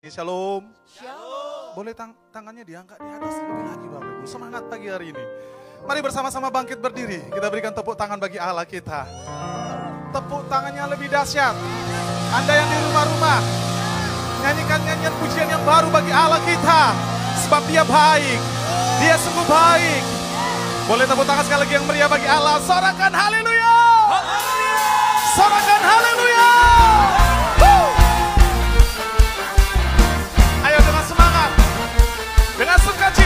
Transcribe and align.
Iya, 0.00 0.24
shalom. 0.24 0.64
Shalom. 0.88 1.76
Boleh 1.76 1.92
tang 1.92 2.16
tangannya 2.32 2.64
diangkat 2.64 2.96
di 2.96 3.10
atas 3.20 3.36
lebih 3.36 3.68
lagi 3.68 3.84
Bapak 3.84 4.08
Ibu. 4.16 4.24
Semangat 4.24 4.62
pagi 4.72 4.88
hari 4.88 5.12
ini. 5.12 5.24
Mari 5.84 6.00
bersama-sama 6.00 6.48
bangkit 6.48 6.80
berdiri. 6.80 7.20
Kita 7.28 7.52
berikan 7.52 7.76
tepuk 7.76 8.00
tangan 8.00 8.16
bagi 8.16 8.40
Allah 8.40 8.64
kita. 8.64 9.04
Tepuk 10.08 10.48
tangannya 10.48 10.88
lebih 10.96 11.12
dahsyat. 11.12 11.52
Anda 12.32 12.48
yang 12.48 12.68
di 12.72 12.78
rumah-rumah, 12.80 13.40
nyanyikan 14.40 14.80
nyanyian 14.88 15.14
pujian 15.20 15.48
yang 15.52 15.60
baru 15.68 15.92
bagi 15.92 16.12
Allah 16.16 16.40
kita. 16.48 16.82
Sebab 17.44 17.60
dia 17.68 17.84
baik. 17.84 18.40
Dia 19.04 19.20
sungguh 19.20 19.44
baik. 19.52 20.02
Boleh 20.88 21.04
tepuk 21.04 21.28
tangan 21.28 21.44
sekali 21.44 21.68
lagi 21.68 21.76
yang 21.76 21.84
meriah 21.84 22.08
bagi 22.08 22.24
Allah. 22.24 22.56
Sorakan 22.64 23.12
haleluya. 23.12 23.76
Sorakan 25.36 25.80
haleluya. 25.84 27.19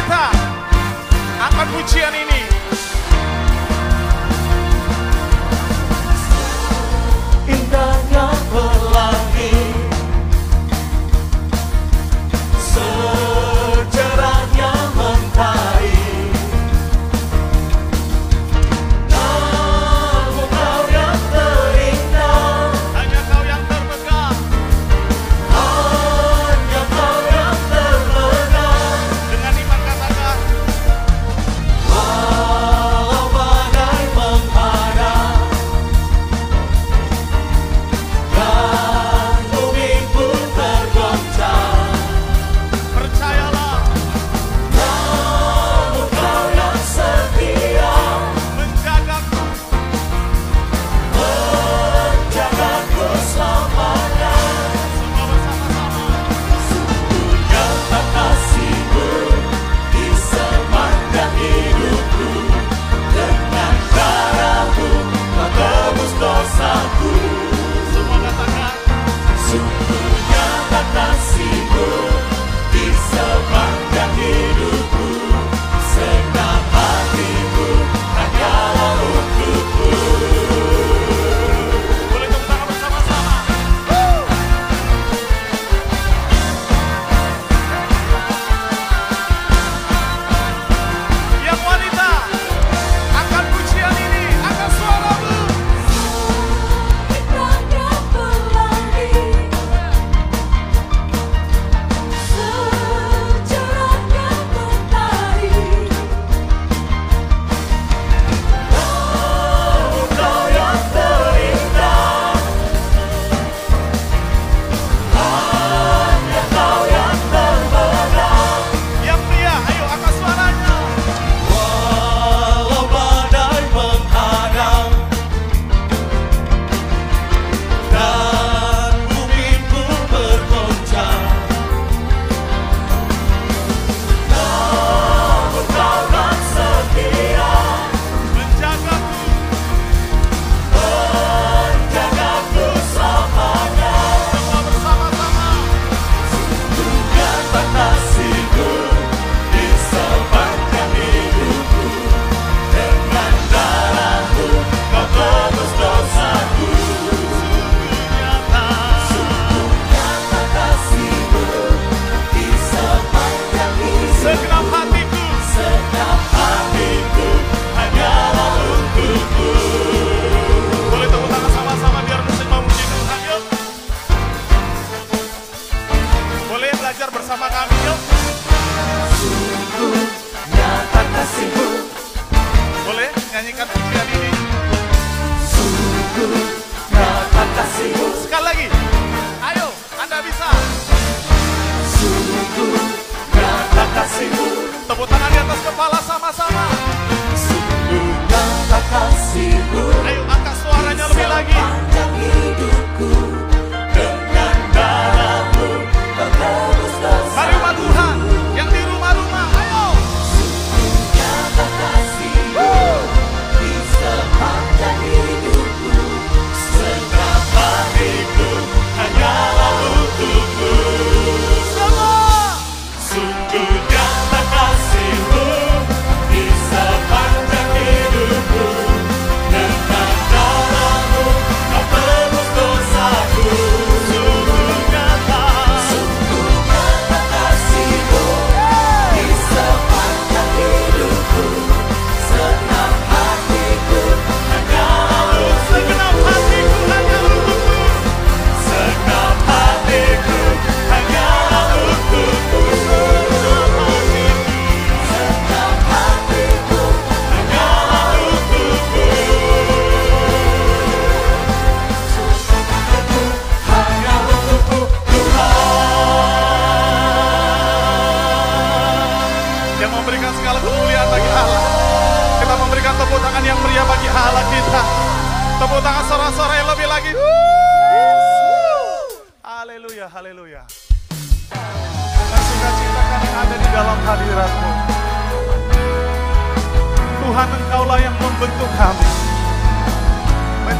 kita 0.05 0.29
akan 1.41 1.67
pujian 1.73 2.13
ini. 2.13 2.54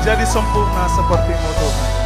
menjadi 0.05 0.29
sempurna 0.29 0.85
sepertimu 0.85 1.51
Tuhan. 1.57 2.04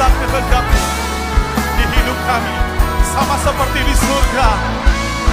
Inilah 0.00 0.16
kehendak 0.16 0.64
di 1.76 1.84
hidup 1.92 2.18
kami, 2.24 2.56
sama 3.04 3.36
seperti 3.36 3.84
di 3.84 3.92
surga. 3.92 4.48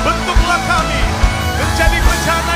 Bentuklah 0.03 0.59
kami 0.67 1.01
menjadi 1.55 1.95
bencana 2.03 2.46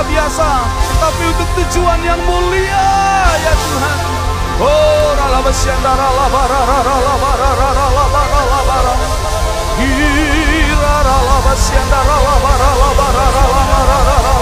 biasa-biasa 0.00 0.50
Tapi 0.96 1.22
untuk 1.28 1.48
tujuan 1.60 2.00
yang 2.00 2.20
mulia 2.24 2.88
ya 3.36 3.52
Tuhan 3.52 3.98
Oh 4.60 5.12
rala 5.16 5.40
besyandara 5.44 6.08
labara 6.08 6.60
rara 6.68 6.96
labara 7.00 7.50
rara 7.52 7.86
labara 7.92 8.40
labara 8.48 8.94
Hira 9.80 10.96
rala 11.04 11.36
besyandara 11.48 12.16
labara 12.16 12.70
labara 12.80 13.26
rara 13.28 13.64
rara 13.76 13.98
rara 14.08 14.34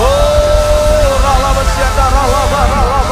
Oh 0.00 1.12
rala 1.20 1.50
besyandara 1.56 2.22
labara 2.32 2.80
labara 2.80 3.02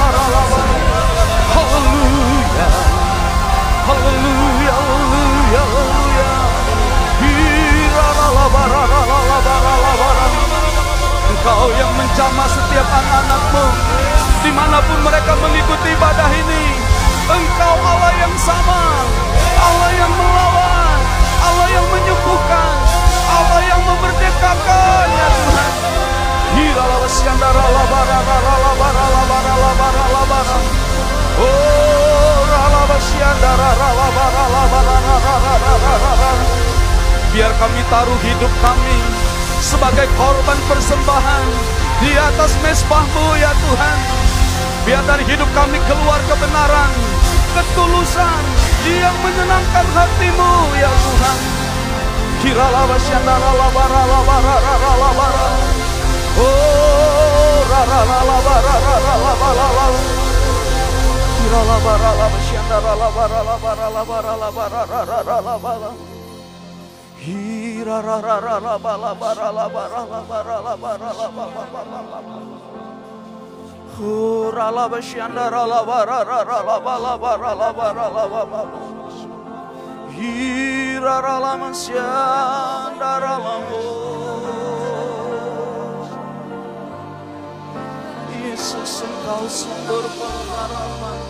Engkau 11.41 11.73
yang 11.73 11.89
menjamah 11.97 12.49
setiap 12.53 12.85
anak-anakmu. 12.85 13.65
Di 14.45 14.53
mana 14.53 14.77
pun 14.85 15.01
mereka 15.01 15.33
mengikuti 15.41 15.89
ibadah 15.97 16.29
ini 16.37 16.65
Engkau 17.33 17.75
Allah 17.81 18.13
yang 18.21 18.37
sama 18.37 18.81
Allah 19.57 19.91
yang 19.97 20.13
melawan 20.21 20.99
Allah 21.41 21.69
yang 21.73 21.87
menyembuhkan 21.89 22.77
Allah 23.25 23.61
yang 23.73 23.81
memerdekakan. 23.89 25.07
Ya 25.17 25.29
Tuhan. 25.33 25.73
Biar 37.33 37.53
kami 37.57 37.81
taruh 37.89 38.21
hidup 38.29 38.53
kami 38.61 39.20
sebagai 39.61 40.09
korban 40.17 40.57
persembahan 40.67 41.45
di 42.01 42.17
atas 42.17 42.57
mesbahmu 42.65 43.27
ya 43.37 43.53
Tuhan. 43.53 43.99
Biar 44.89 45.05
dari 45.05 45.25
hidup 45.29 45.47
kami 45.53 45.77
keluar 45.85 46.17
kebenaran, 46.25 46.93
ketulusan 47.53 48.43
yang 48.89 49.15
menyenangkan 49.21 49.87
hatimu 49.93 50.53
ya 50.81 50.89
Tuhan. 50.89 51.39
Kirala 52.41 52.89
basyandara 52.89 53.53
la 53.53 53.69
bara 53.69 54.03
la 54.09 54.21
bara 54.25 54.57
la 54.57 54.75
bara 54.81 54.93
la 54.97 55.11
bara. 55.13 55.47
Oh 56.41 57.61
rara 57.69 58.01
la 58.09 58.19
la 58.25 58.39
bara 58.41 58.75
rara 58.81 59.15
la 59.21 59.33
bara 59.37 59.69
la. 59.77 59.87
Kirala 61.37 61.77
bara 61.85 62.11
la 62.17 62.27
basyandara 62.33 62.93
la 62.97 63.09
bara 63.13 63.41
la 63.45 63.57
bara 63.61 63.87
la 63.93 64.49
bara 65.61 65.93
Yesus 88.33 89.05
engkau 89.05 89.45
sumber 89.45 90.05
pengharapan 90.17 91.21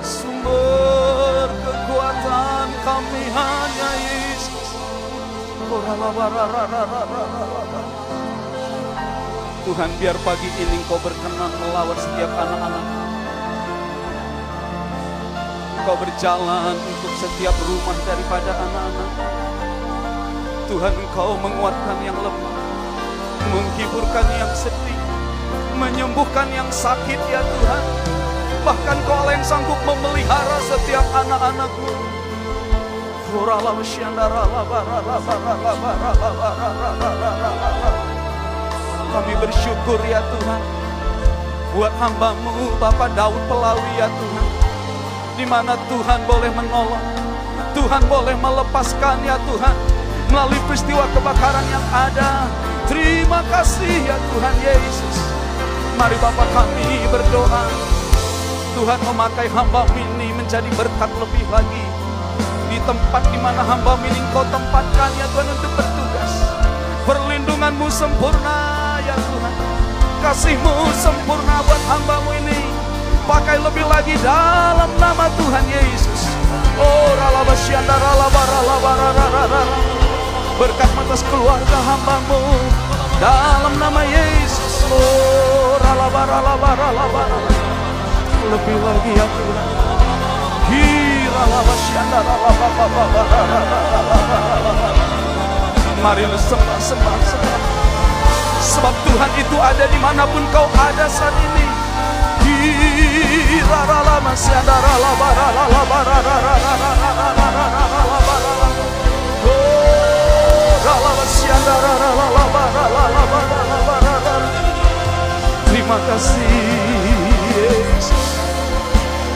sumber 0.00 1.48
kekuatan 1.64 2.59
kami 2.80 3.22
hanya 3.28 3.90
Yesus. 4.00 4.68
Tuhan 9.60 9.90
biar 10.00 10.16
pagi 10.24 10.48
ini 10.48 10.74
Engkau 10.80 10.98
berkenan 11.04 11.52
melawat 11.60 11.98
setiap 12.00 12.32
anak-anak. 12.32 12.86
Engkau 15.80 15.96
berjalan 16.00 16.74
untuk 16.74 17.12
setiap 17.20 17.54
rumah 17.68 17.96
daripada 18.08 18.50
anak-anak. 18.56 19.10
Tuhan 20.66 20.94
Engkau 20.96 21.36
menguatkan 21.38 21.98
yang 22.02 22.16
lemah, 22.18 22.56
menghiburkan 23.52 24.26
yang 24.40 24.52
sedih, 24.56 25.00
menyembuhkan 25.76 26.48
yang 26.50 26.68
sakit 26.72 27.20
ya 27.28 27.40
Tuhan. 27.44 27.84
Bahkan 28.60 28.98
kau 29.08 29.24
yang 29.32 29.40
sanggup 29.40 29.80
memelihara 29.88 30.58
setiap 30.68 31.04
anak-anakmu. 31.16 32.19
Kami 39.10 39.34
bersyukur 39.42 39.98
ya 40.06 40.20
Tuhan 40.22 40.62
Buat 41.74 41.94
hambamu 41.98 42.74
Bapak 42.82 43.10
Daud 43.14 43.42
Pelawi 43.46 43.92
ya 43.98 44.08
Tuhan 44.10 44.46
di 45.40 45.48
mana 45.48 45.72
Tuhan 45.88 46.20
boleh 46.28 46.52
menolong 46.52 47.06
Tuhan 47.72 48.02
boleh 48.12 48.36
melepaskan 48.36 49.24
ya 49.24 49.40
Tuhan 49.48 50.00
Melalui 50.30 50.62
peristiwa 50.70 51.10
kebakaran 51.10 51.66
yang 51.74 51.86
ada. 51.90 52.46
Terima 52.86 53.42
kasih 53.50 54.06
ya 54.06 54.14
Tuhan 54.14 54.54
Yesus. 54.62 55.16
Mari 55.98 56.14
Bapak 56.22 56.46
kami 56.54 57.02
berdoa. 57.10 57.66
Tuhan 58.78 59.00
memakai 59.02 59.50
hamba 59.50 59.82
ini 59.98 60.30
menjadi 60.38 60.70
berkat 60.78 61.10
lebih 61.18 61.44
lagi 61.50 61.89
tempat 62.84 63.22
di 63.28 63.38
mana 63.40 63.62
hamba 63.64 63.96
ini 64.04 64.16
engkau 64.16 64.44
tempatkan 64.48 65.10
ya 65.18 65.26
Tuhan 65.32 65.48
untuk 65.52 65.72
bertugas. 65.76 66.32
Perlindunganmu 67.04 67.86
sempurna 67.92 68.58
ya 69.04 69.16
Tuhan. 69.16 69.54
Kasihmu 70.20 70.74
sempurna 70.96 71.64
buat 71.64 71.82
hambamu 71.88 72.30
ini. 72.44 72.60
Pakai 73.24 73.62
lebih 73.62 73.86
lagi 73.86 74.18
dalam 74.20 74.90
nama 74.98 75.26
Tuhan 75.38 75.64
Yesus. 75.70 76.20
Oh 76.80 77.08
ralabara 77.16 78.60
berkat 80.60 80.90
atas 80.92 81.22
keluarga 81.28 81.78
hambamu. 81.84 82.40
Dalam 83.20 83.74
nama 83.76 84.02
Yesus. 84.04 84.88
Oh 84.90 85.76
ralabara 85.80 86.40
lebih 88.50 88.76
lagi 88.82 89.10
ya 89.14 89.26
Tuhan 89.30 89.79
Mari 96.00 96.24
lu 96.28 96.36
sembah, 96.36 96.78
sembah, 96.80 97.16
sembah 97.24 97.60
Sebab 98.60 98.94
Tuhan 99.08 99.32
itu 99.40 99.56
ada 99.56 99.88
di 99.88 99.98
mana 100.04 100.28
pun 100.28 100.44
kau 100.52 100.68
ada 100.76 101.08
saat 101.08 101.32
ini. 101.32 101.64
Terima 115.72 115.98
kasih 116.04 116.52
Yesus. 117.56 118.28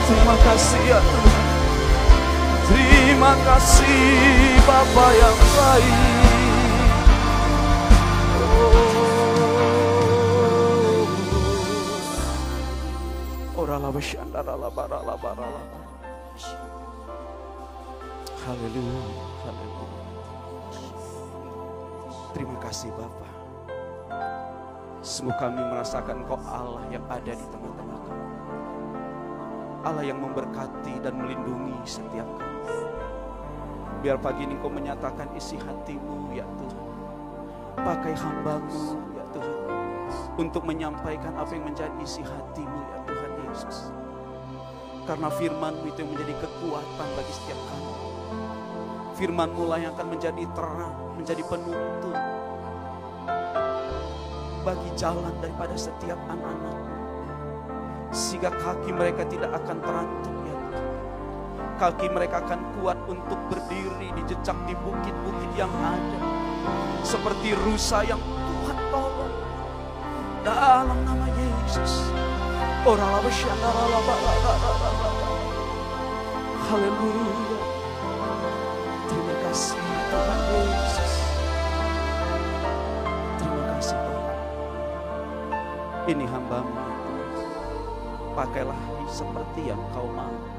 Terima 0.05 0.35
kasih 0.45 0.81
ya 0.85 0.99
Tuhan 1.01 1.34
Terima 3.15 3.31
kasih 3.47 4.59
Bapa 4.67 5.07
yang 5.15 5.39
baik 5.55 6.03
Oh. 8.43 8.75
Haleluya, 18.43 19.03
haleluya. 19.47 20.03
Terima 22.35 22.59
kasih 22.67 22.91
Bapa. 22.99 23.31
Sungguh 24.99 25.39
kami 25.39 25.63
merasakan 25.63 26.27
kau 26.27 26.35
Allah 26.51 26.83
yang 26.91 27.07
ada 27.07 27.31
di 27.31 27.45
tengah-tengah 27.47 27.99
kami. 28.11 28.27
Allah 29.87 30.03
yang 30.03 30.19
memberkati 30.19 30.99
dan 30.99 31.15
melindungi 31.15 31.79
setiap 31.87 32.27
kami. 32.35 32.94
Biar 34.05 34.21
pagi 34.21 34.45
ini 34.45 34.53
kau 34.61 34.69
menyatakan 34.69 35.33
isi 35.33 35.57
hatimu 35.57 36.29
ya 36.29 36.45
Tuhan. 36.45 36.85
Pakai 37.73 38.13
hambamu 38.13 39.01
ya 39.17 39.25
Tuhan. 39.33 39.57
Untuk 40.37 40.61
menyampaikan 40.61 41.33
apa 41.33 41.49
yang 41.57 41.65
menjadi 41.65 41.97
isi 42.05 42.21
hatimu 42.21 42.79
ya 42.93 43.01
Tuhan 43.01 43.31
Yesus. 43.49 43.89
Karena 45.09 45.25
firmanmu 45.33 45.89
itu 45.89 46.05
yang 46.05 46.13
menjadi 46.13 46.37
kekuatan 46.37 47.07
bagi 47.17 47.33
setiap 47.33 47.57
kami. 47.65 47.93
Firmanmu 49.17 49.63
lah 49.65 49.81
yang 49.81 49.97
akan 49.97 50.07
menjadi 50.13 50.43
terang, 50.53 50.95
menjadi 51.17 51.41
penuntun. 51.49 52.17
Bagi 54.61 54.89
jalan 54.93 55.33
daripada 55.41 55.73
setiap 55.73 56.21
anak-anak. 56.29 56.77
Sehingga 58.13 58.53
kaki 58.53 58.93
mereka 58.93 59.25
tidak 59.25 59.49
akan 59.65 59.81
terantuk. 59.81 60.44
Kaki 61.75 62.07
mereka 62.07 62.39
akan 62.39 62.79
kuat 62.79 62.95
untuk 63.03 63.35
berdiri 63.51 64.07
di 64.15 64.21
jejak 64.31 64.55
di 64.63 64.71
bukit-bukit 64.79 65.51
yang 65.59 65.71
ada. 65.83 66.19
Seperti 67.03 67.51
rusa 67.51 67.99
yang 68.07 68.23
Tuhan 68.23 68.79
tolong. 68.87 69.35
Dalam 70.39 70.97
nama 71.03 71.27
Yesus. 71.35 72.07
Haleluya. 76.65 77.59
Terima 79.11 79.35
kasih 79.43 79.83
Tuhan 79.83 80.39
Yesus. 80.55 81.13
Terima 83.35 83.63
kasih 83.75 83.97
Tuhan. 83.99 84.37
Ini 86.07 86.23
hambamu. 86.23 86.75
Pakailah 88.31 88.79
seperti 89.11 89.75
yang 89.75 89.81
kau 89.91 90.07
mau. 90.07 90.54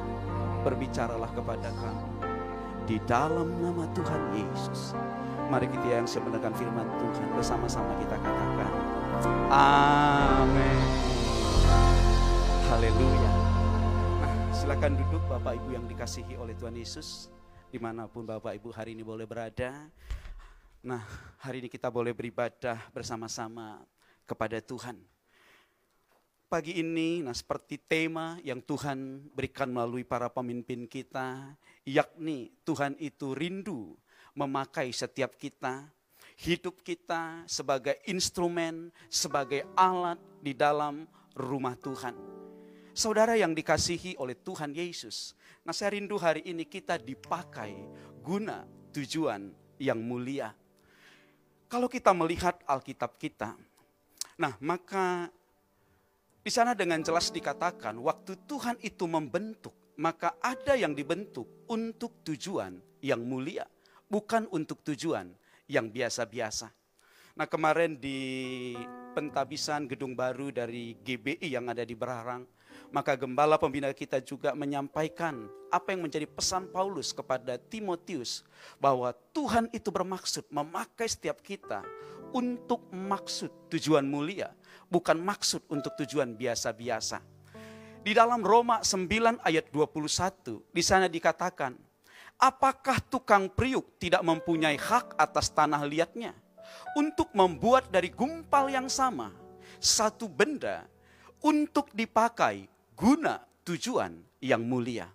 Berbicaralah 0.66 1.30
kepada 1.30 1.70
kami. 1.78 2.10
Di 2.90 2.98
dalam 3.06 3.54
nama 3.62 3.86
Tuhan 3.94 4.34
Yesus. 4.34 4.98
Mari 5.46 5.70
kita 5.70 6.02
yang 6.02 6.10
sebenarkan 6.10 6.50
firman 6.58 6.90
Tuhan 6.98 7.28
bersama-sama 7.38 7.94
kita 8.02 8.18
katakan. 8.18 8.72
Amin. 9.46 10.82
Haleluya. 12.66 13.32
Nah, 14.18 14.32
silakan 14.50 14.98
duduk 14.98 15.22
Bapak 15.30 15.54
Ibu 15.54 15.78
yang 15.78 15.86
dikasihi 15.86 16.34
oleh 16.34 16.58
Tuhan 16.58 16.74
Yesus. 16.74 17.30
Di 17.70 17.78
mana 17.78 18.10
pun 18.10 18.26
Bapak 18.26 18.58
Ibu 18.58 18.74
hari 18.74 18.98
ini 18.98 19.06
boleh 19.06 19.22
berada. 19.22 19.86
Nah, 20.82 21.06
hari 21.46 21.62
ini 21.62 21.70
kita 21.70 21.94
boleh 21.94 22.10
beribadah 22.10 22.90
bersama-sama 22.90 23.86
kepada 24.26 24.58
Tuhan. 24.58 24.98
Pagi 26.46 26.78
ini, 26.78 27.26
nah 27.26 27.34
seperti 27.34 27.74
tema 27.74 28.38
yang 28.46 28.62
Tuhan 28.62 29.26
berikan 29.34 29.66
melalui 29.66 30.06
para 30.06 30.30
pemimpin 30.30 30.86
kita, 30.86 31.58
yakni 31.82 32.54
Tuhan 32.62 32.94
itu 33.02 33.34
rindu 33.34 33.98
memakai 34.30 34.94
setiap 34.94 35.34
kita, 35.34 35.90
hidup 36.38 36.86
kita 36.86 37.42
sebagai 37.50 37.98
instrumen, 38.06 38.94
sebagai 39.10 39.66
alat 39.74 40.22
di 40.38 40.54
dalam 40.54 41.10
rumah 41.34 41.74
Tuhan. 41.82 42.14
Saudara 42.94 43.34
yang 43.34 43.50
dikasihi 43.50 44.14
oleh 44.14 44.38
Tuhan 44.38 44.70
Yesus, 44.70 45.34
nah 45.66 45.74
saya 45.74 45.98
rindu 45.98 46.14
hari 46.14 46.46
ini 46.46 46.62
kita 46.62 46.94
dipakai 46.94 47.74
guna 48.22 48.62
tujuan 48.94 49.50
yang 49.82 49.98
mulia. 49.98 50.54
Kalau 51.66 51.90
kita 51.90 52.14
melihat 52.14 52.62
Alkitab 52.70 53.18
kita, 53.18 53.58
nah 54.38 54.54
maka 54.62 55.26
di 56.46 56.54
sana 56.54 56.78
dengan 56.78 57.02
jelas 57.02 57.34
dikatakan 57.34 57.98
waktu 57.98 58.38
Tuhan 58.46 58.78
itu 58.78 59.10
membentuk, 59.10 59.74
maka 59.98 60.38
ada 60.38 60.78
yang 60.78 60.94
dibentuk 60.94 61.66
untuk 61.66 62.22
tujuan 62.22 62.78
yang 63.02 63.18
mulia, 63.18 63.66
bukan 64.06 64.46
untuk 64.54 64.78
tujuan 64.86 65.26
yang 65.66 65.90
biasa-biasa. 65.90 66.70
Nah 67.34 67.50
kemarin 67.50 67.98
di 67.98 68.78
pentabisan 69.18 69.90
gedung 69.90 70.14
baru 70.14 70.54
dari 70.54 70.94
GBI 71.02 71.50
yang 71.50 71.66
ada 71.66 71.82
di 71.82 71.98
Berarang, 71.98 72.46
maka 72.94 73.18
gembala 73.18 73.58
pembina 73.58 73.90
kita 73.90 74.22
juga 74.22 74.54
menyampaikan 74.54 75.50
apa 75.74 75.98
yang 75.98 76.06
menjadi 76.06 76.30
pesan 76.30 76.70
Paulus 76.70 77.10
kepada 77.10 77.58
Timotius 77.58 78.46
bahwa 78.78 79.10
Tuhan 79.34 79.66
itu 79.74 79.90
bermaksud 79.90 80.46
memakai 80.54 81.10
setiap 81.10 81.42
kita 81.42 81.82
untuk 82.30 82.86
maksud 82.94 83.50
tujuan 83.66 84.06
mulia, 84.06 84.54
bukan 84.86 85.18
maksud 85.18 85.66
untuk 85.70 85.94
tujuan 85.98 86.34
biasa-biasa. 86.34 87.22
Di 88.06 88.14
dalam 88.14 88.38
Roma 88.42 88.86
9 88.86 89.42
ayat 89.42 89.66
21, 89.74 90.62
di 90.70 90.82
sana 90.82 91.10
dikatakan, 91.10 91.74
apakah 92.38 93.02
tukang 93.02 93.50
priuk 93.50 93.98
tidak 93.98 94.22
mempunyai 94.22 94.78
hak 94.78 95.18
atas 95.18 95.50
tanah 95.50 95.82
liatnya 95.82 96.30
untuk 96.94 97.34
membuat 97.34 97.90
dari 97.90 98.14
gumpal 98.14 98.70
yang 98.70 98.86
sama 98.86 99.34
satu 99.82 100.30
benda 100.30 100.86
untuk 101.42 101.90
dipakai 101.92 102.70
guna 102.94 103.42
tujuan 103.66 104.14
yang 104.40 104.62
mulia. 104.62 105.10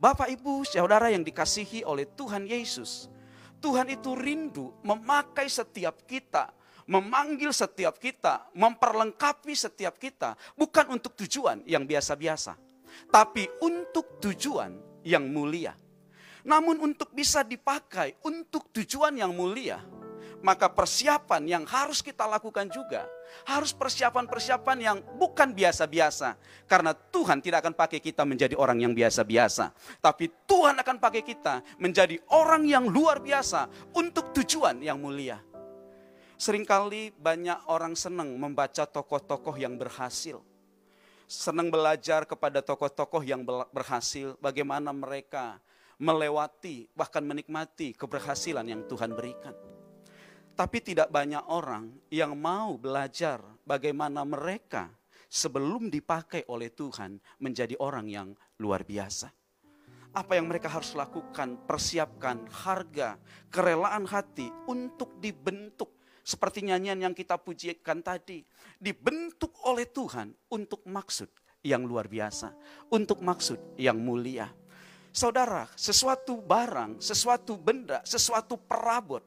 Bapak, 0.00 0.32
Ibu, 0.34 0.66
saudara 0.66 1.14
yang 1.14 1.22
dikasihi 1.22 1.86
oleh 1.86 2.10
Tuhan 2.18 2.48
Yesus, 2.48 3.06
Tuhan 3.62 3.86
itu 3.94 4.18
rindu 4.18 4.74
memakai 4.82 5.46
setiap 5.46 6.02
kita, 6.02 6.50
memanggil 6.92 7.56
setiap 7.56 7.96
kita, 7.96 8.52
memperlengkapi 8.52 9.56
setiap 9.56 9.96
kita, 9.96 10.36
bukan 10.52 10.92
untuk 10.92 11.16
tujuan 11.24 11.64
yang 11.64 11.88
biasa-biasa, 11.88 12.52
tapi 13.08 13.48
untuk 13.64 14.20
tujuan 14.20 15.00
yang 15.00 15.24
mulia. 15.32 15.72
Namun 16.44 16.84
untuk 16.84 17.16
bisa 17.16 17.40
dipakai 17.40 18.20
untuk 18.28 18.68
tujuan 18.76 19.16
yang 19.16 19.32
mulia, 19.32 19.80
maka 20.44 20.68
persiapan 20.68 21.42
yang 21.48 21.64
harus 21.64 22.04
kita 22.04 22.28
lakukan 22.28 22.68
juga 22.68 23.08
harus 23.48 23.72
persiapan-persiapan 23.72 24.78
yang 24.78 24.98
bukan 25.16 25.56
biasa-biasa. 25.56 26.36
Karena 26.68 26.92
Tuhan 26.92 27.40
tidak 27.40 27.64
akan 27.64 27.74
pakai 27.74 28.00
kita 28.04 28.28
menjadi 28.28 28.54
orang 28.60 28.84
yang 28.84 28.92
biasa-biasa, 28.92 29.72
tapi 30.04 30.28
Tuhan 30.44 30.76
akan 30.76 30.96
pakai 31.00 31.22
kita 31.24 31.64
menjadi 31.80 32.20
orang 32.36 32.68
yang 32.68 32.84
luar 32.84 33.24
biasa 33.24 33.72
untuk 33.96 34.36
tujuan 34.36 34.84
yang 34.84 35.00
mulia. 35.00 35.51
Seringkali 36.42 37.14
banyak 37.22 37.70
orang 37.70 37.94
senang 37.94 38.34
membaca 38.34 38.82
tokoh-tokoh 38.82 39.54
yang 39.54 39.78
berhasil. 39.78 40.42
Senang 41.30 41.70
belajar 41.70 42.26
kepada 42.26 42.58
tokoh-tokoh 42.58 43.22
yang 43.22 43.46
berhasil, 43.70 44.34
bagaimana 44.42 44.90
mereka 44.90 45.62
melewati 46.02 46.90
bahkan 46.98 47.22
menikmati 47.22 47.94
keberhasilan 47.94 48.66
yang 48.66 48.82
Tuhan 48.90 49.14
berikan. 49.14 49.54
Tapi 50.58 50.82
tidak 50.82 51.14
banyak 51.14 51.46
orang 51.46 51.94
yang 52.10 52.34
mau 52.34 52.74
belajar 52.74 53.38
bagaimana 53.62 54.26
mereka 54.26 54.90
sebelum 55.30 55.94
dipakai 55.94 56.42
oleh 56.50 56.74
Tuhan 56.74 57.22
menjadi 57.38 57.78
orang 57.78 58.10
yang 58.10 58.34
luar 58.58 58.82
biasa. 58.82 59.30
Apa 60.10 60.42
yang 60.42 60.50
mereka 60.50 60.66
harus 60.66 60.90
lakukan, 60.98 61.54
persiapkan 61.70 62.50
harga, 62.50 63.14
kerelaan 63.46 64.10
hati 64.10 64.50
untuk 64.66 65.22
dibentuk. 65.22 66.01
Seperti 66.22 66.62
nyanyian 66.62 67.10
yang 67.10 67.14
kita 67.14 67.38
pujikan 67.38 68.02
tadi. 68.02 68.46
Dibentuk 68.78 69.58
oleh 69.66 69.90
Tuhan 69.90 70.30
untuk 70.54 70.86
maksud 70.86 71.28
yang 71.66 71.82
luar 71.86 72.06
biasa. 72.06 72.54
Untuk 72.94 73.22
maksud 73.22 73.78
yang 73.78 73.98
mulia. 73.98 74.50
Saudara, 75.12 75.68
sesuatu 75.76 76.40
barang, 76.40 77.02
sesuatu 77.02 77.60
benda, 77.60 78.00
sesuatu 78.06 78.56
perabot 78.56 79.20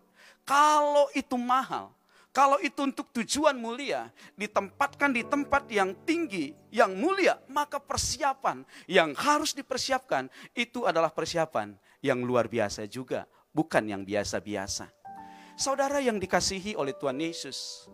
kalau 0.45 1.10
itu 1.17 1.34
mahal, 1.41 1.89
kalau 2.29 2.62
itu 2.62 2.77
untuk 2.86 3.10
tujuan 3.10 3.58
mulia, 3.58 4.13
ditempatkan 4.38 5.10
di 5.10 5.25
tempat 5.25 5.65
yang 5.73 5.97
tinggi, 6.05 6.53
yang 6.69 6.93
mulia, 6.93 7.41
maka 7.49 7.81
persiapan 7.81 8.62
yang 8.86 9.17
harus 9.17 9.58
dipersiapkan 9.58 10.29
itu 10.53 10.86
adalah 10.86 11.10
persiapan 11.10 11.73
yang 12.05 12.21
luar 12.21 12.45
biasa 12.45 12.86
juga, 12.86 13.25
bukan 13.49 13.89
yang 13.89 14.05
biasa-biasa. 14.05 14.86
Saudara 15.55 16.03
yang 16.03 16.19
dikasihi 16.19 16.75
oleh 16.75 16.91
Tuhan 16.99 17.15
Yesus, 17.15 17.87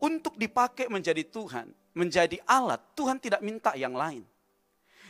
untuk 0.00 0.32
dipakai 0.40 0.88
menjadi 0.88 1.20
Tuhan, 1.28 1.68
menjadi 1.92 2.40
alat, 2.48 2.80
Tuhan 2.96 3.20
tidak 3.20 3.44
minta 3.44 3.76
yang 3.76 3.92
lain. 3.92 4.24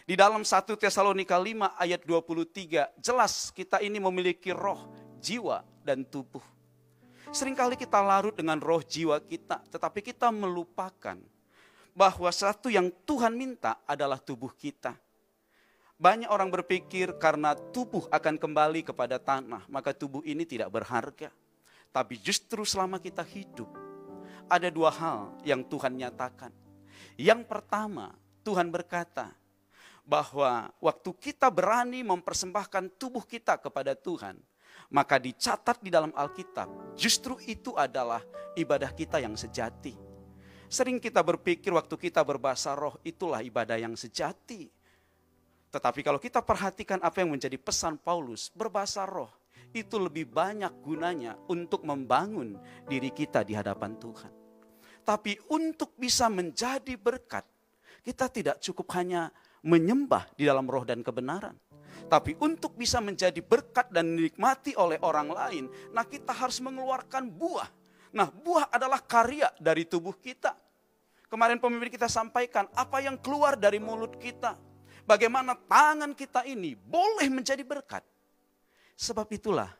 Di 0.02 0.18
dalam 0.18 0.42
1 0.42 0.66
Tesalonika 0.74 1.38
5 1.38 1.78
ayat 1.78 2.02
23, 2.02 2.90
jelas 2.98 3.54
kita 3.54 3.78
ini 3.78 4.02
memiliki 4.02 4.50
roh, 4.50 4.90
jiwa, 5.22 5.62
dan 5.86 6.02
tubuh. 6.02 6.42
Seringkali 7.30 7.78
kita 7.78 8.02
larut 8.02 8.34
dengan 8.34 8.58
roh 8.58 8.82
jiwa 8.82 9.22
kita, 9.22 9.62
tetapi 9.70 10.02
kita 10.02 10.34
melupakan 10.34 11.22
bahwa 11.94 12.30
satu 12.34 12.66
yang 12.66 12.90
Tuhan 13.06 13.30
minta 13.38 13.78
adalah 13.86 14.18
tubuh 14.18 14.50
kita. 14.58 14.98
Banyak 16.02 16.34
orang 16.34 16.50
berpikir 16.50 17.14
karena 17.14 17.54
tubuh 17.54 18.10
akan 18.10 18.42
kembali 18.42 18.82
kepada 18.82 19.22
tanah, 19.22 19.70
maka 19.70 19.94
tubuh 19.94 20.26
ini 20.26 20.42
tidak 20.42 20.74
berharga. 20.74 21.30
Tapi 21.90 22.14
justru 22.22 22.62
selama 22.62 23.02
kita 23.02 23.26
hidup, 23.26 23.66
ada 24.46 24.70
dua 24.70 24.90
hal 24.94 25.34
yang 25.42 25.66
Tuhan 25.66 25.98
nyatakan. 25.98 26.54
Yang 27.18 27.46
pertama, 27.50 28.14
Tuhan 28.46 28.70
berkata 28.70 29.34
bahwa 30.06 30.70
waktu 30.78 31.10
kita 31.18 31.50
berani 31.50 32.02
mempersembahkan 32.06 32.98
tubuh 32.98 33.26
kita 33.26 33.58
kepada 33.58 33.94
Tuhan, 33.98 34.38
maka 34.90 35.18
dicatat 35.18 35.78
di 35.82 35.90
dalam 35.90 36.10
Alkitab, 36.14 36.94
justru 36.98 37.38
itu 37.46 37.74
adalah 37.78 38.22
ibadah 38.58 38.90
kita 38.90 39.22
yang 39.22 39.38
sejati. 39.38 39.94
Sering 40.70 41.02
kita 41.02 41.22
berpikir 41.22 41.74
waktu 41.74 41.94
kita 41.98 42.22
berbahasa 42.22 42.78
roh 42.78 42.94
itulah 43.02 43.42
ibadah 43.42 43.74
yang 43.74 43.98
sejati. 43.98 44.70
Tetapi 45.70 46.00
kalau 46.02 46.18
kita 46.18 46.42
perhatikan 46.42 47.02
apa 47.02 47.22
yang 47.22 47.34
menjadi 47.34 47.58
pesan 47.58 47.98
Paulus, 47.98 48.50
berbahasa 48.54 49.06
roh 49.06 49.39
itu 49.74 49.96
lebih 49.98 50.26
banyak 50.30 50.70
gunanya 50.82 51.38
untuk 51.46 51.86
membangun 51.86 52.58
diri 52.86 53.10
kita 53.14 53.46
di 53.46 53.54
hadapan 53.54 53.94
Tuhan. 53.96 54.32
Tapi 55.06 55.38
untuk 55.50 55.96
bisa 55.96 56.28
menjadi 56.28 56.94
berkat, 56.94 57.42
kita 58.04 58.30
tidak 58.30 58.56
cukup 58.60 58.90
hanya 58.96 59.32
menyembah 59.64 60.28
di 60.36 60.48
dalam 60.48 60.68
roh 60.68 60.84
dan 60.84 61.00
kebenaran. 61.04 61.56
Tapi 62.10 62.34
untuk 62.42 62.74
bisa 62.74 62.98
menjadi 62.98 63.38
berkat 63.38 63.92
dan 63.94 64.18
dinikmati 64.18 64.74
oleh 64.74 64.98
orang 65.02 65.30
lain, 65.30 65.64
nah 65.94 66.02
kita 66.02 66.34
harus 66.34 66.58
mengeluarkan 66.58 67.30
buah. 67.30 67.70
Nah, 68.10 68.26
buah 68.26 68.66
adalah 68.74 68.98
karya 68.98 69.46
dari 69.62 69.86
tubuh 69.86 70.18
kita. 70.18 70.58
Kemarin 71.30 71.62
pemimpin 71.62 71.94
kita 71.94 72.10
sampaikan 72.10 72.66
apa 72.74 72.98
yang 72.98 73.14
keluar 73.22 73.54
dari 73.54 73.78
mulut 73.78 74.18
kita. 74.18 74.58
Bagaimana 75.06 75.54
tangan 75.54 76.10
kita 76.18 76.42
ini 76.42 76.74
boleh 76.74 77.30
menjadi 77.30 77.62
berkat. 77.62 78.02
Sebab 79.00 79.32
itulah 79.32 79.72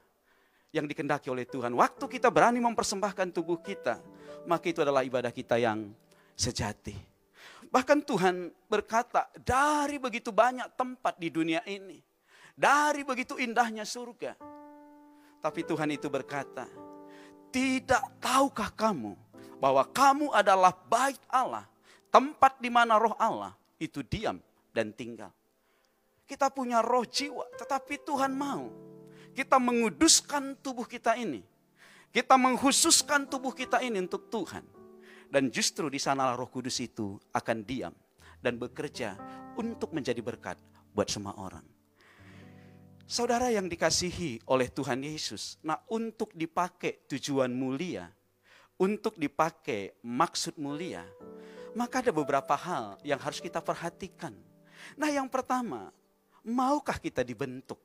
yang 0.73 0.89
dikendaki 0.89 1.29
oleh 1.29 1.45
Tuhan. 1.45 1.77
Waktu 1.77 2.09
kita 2.09 2.33
berani 2.33 2.57
mempersembahkan 2.65 3.37
tubuh 3.37 3.61
kita, 3.61 4.01
maka 4.49 4.73
itu 4.73 4.81
adalah 4.81 5.05
ibadah 5.05 5.29
kita 5.29 5.61
yang 5.61 5.93
sejati. 6.33 6.97
Bahkan 7.69 8.01
Tuhan 8.09 8.49
berkata, 8.65 9.29
dari 9.37 10.01
begitu 10.01 10.33
banyak 10.33 10.73
tempat 10.73 11.21
di 11.21 11.29
dunia 11.29 11.61
ini, 11.69 12.01
dari 12.57 13.05
begitu 13.05 13.37
indahnya 13.37 13.85
surga. 13.85 14.41
Tapi 15.45 15.61
Tuhan 15.69 15.93
itu 15.93 16.09
berkata, 16.09 16.65
tidak 17.53 18.01
tahukah 18.25 18.73
kamu 18.73 19.13
bahwa 19.61 19.85
kamu 19.85 20.33
adalah 20.33 20.73
bait 20.89 21.21
Allah, 21.29 21.69
tempat 22.09 22.57
di 22.57 22.73
mana 22.73 22.97
roh 22.97 23.13
Allah 23.21 23.53
itu 23.77 24.01
diam 24.01 24.41
dan 24.73 24.97
tinggal. 24.97 25.29
Kita 26.25 26.49
punya 26.49 26.81
roh 26.81 27.05
jiwa, 27.05 27.45
tetapi 27.61 28.01
Tuhan 28.01 28.33
mau 28.33 28.91
kita 29.35 29.57
menguduskan 29.57 30.59
tubuh 30.59 30.87
kita 30.87 31.17
ini. 31.17 31.43
Kita 32.11 32.35
menghususkan 32.35 33.31
tubuh 33.31 33.55
kita 33.55 33.79
ini 33.83 34.03
untuk 34.03 34.27
Tuhan. 34.27 34.67
Dan 35.31 35.47
justru 35.47 35.87
di 35.87 36.03
sanalah 36.03 36.35
roh 36.35 36.51
kudus 36.51 36.83
itu 36.83 37.15
akan 37.31 37.63
diam 37.63 37.95
dan 38.43 38.59
bekerja 38.59 39.15
untuk 39.55 39.95
menjadi 39.95 40.19
berkat 40.19 40.59
buat 40.91 41.07
semua 41.07 41.39
orang. 41.39 41.63
Saudara 43.11 43.51
yang 43.51 43.67
dikasihi 43.67 44.43
oleh 44.47 44.71
Tuhan 44.71 45.03
Yesus, 45.03 45.59
nah 45.67 45.83
untuk 45.91 46.31
dipakai 46.35 47.07
tujuan 47.11 47.51
mulia, 47.51 48.07
untuk 48.79 49.19
dipakai 49.19 49.99
maksud 50.07 50.59
mulia, 50.63 51.03
maka 51.75 52.03
ada 52.07 52.15
beberapa 52.15 52.55
hal 52.55 53.03
yang 53.03 53.19
harus 53.19 53.43
kita 53.43 53.59
perhatikan. 53.59 54.35
Nah 54.95 55.11
yang 55.11 55.27
pertama, 55.27 55.91
maukah 56.47 57.03
kita 57.03 57.27
dibentuk? 57.27 57.83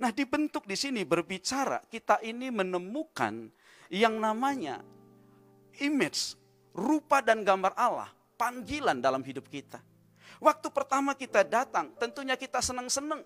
Nah, 0.00 0.10
dibentuk 0.10 0.64
di 0.64 0.76
sini 0.78 1.04
berbicara 1.04 1.84
kita 1.88 2.20
ini 2.24 2.48
menemukan 2.48 3.52
yang 3.92 4.16
namanya 4.16 4.80
image, 5.80 6.36
rupa 6.72 7.20
dan 7.20 7.44
gambar 7.44 7.76
Allah, 7.76 8.08
panggilan 8.40 9.00
dalam 9.00 9.20
hidup 9.20 9.48
kita. 9.48 9.80
Waktu 10.42 10.68
pertama 10.74 11.14
kita 11.14 11.44
datang, 11.44 11.92
tentunya 12.00 12.34
kita 12.34 12.58
senang-senang. 12.58 13.22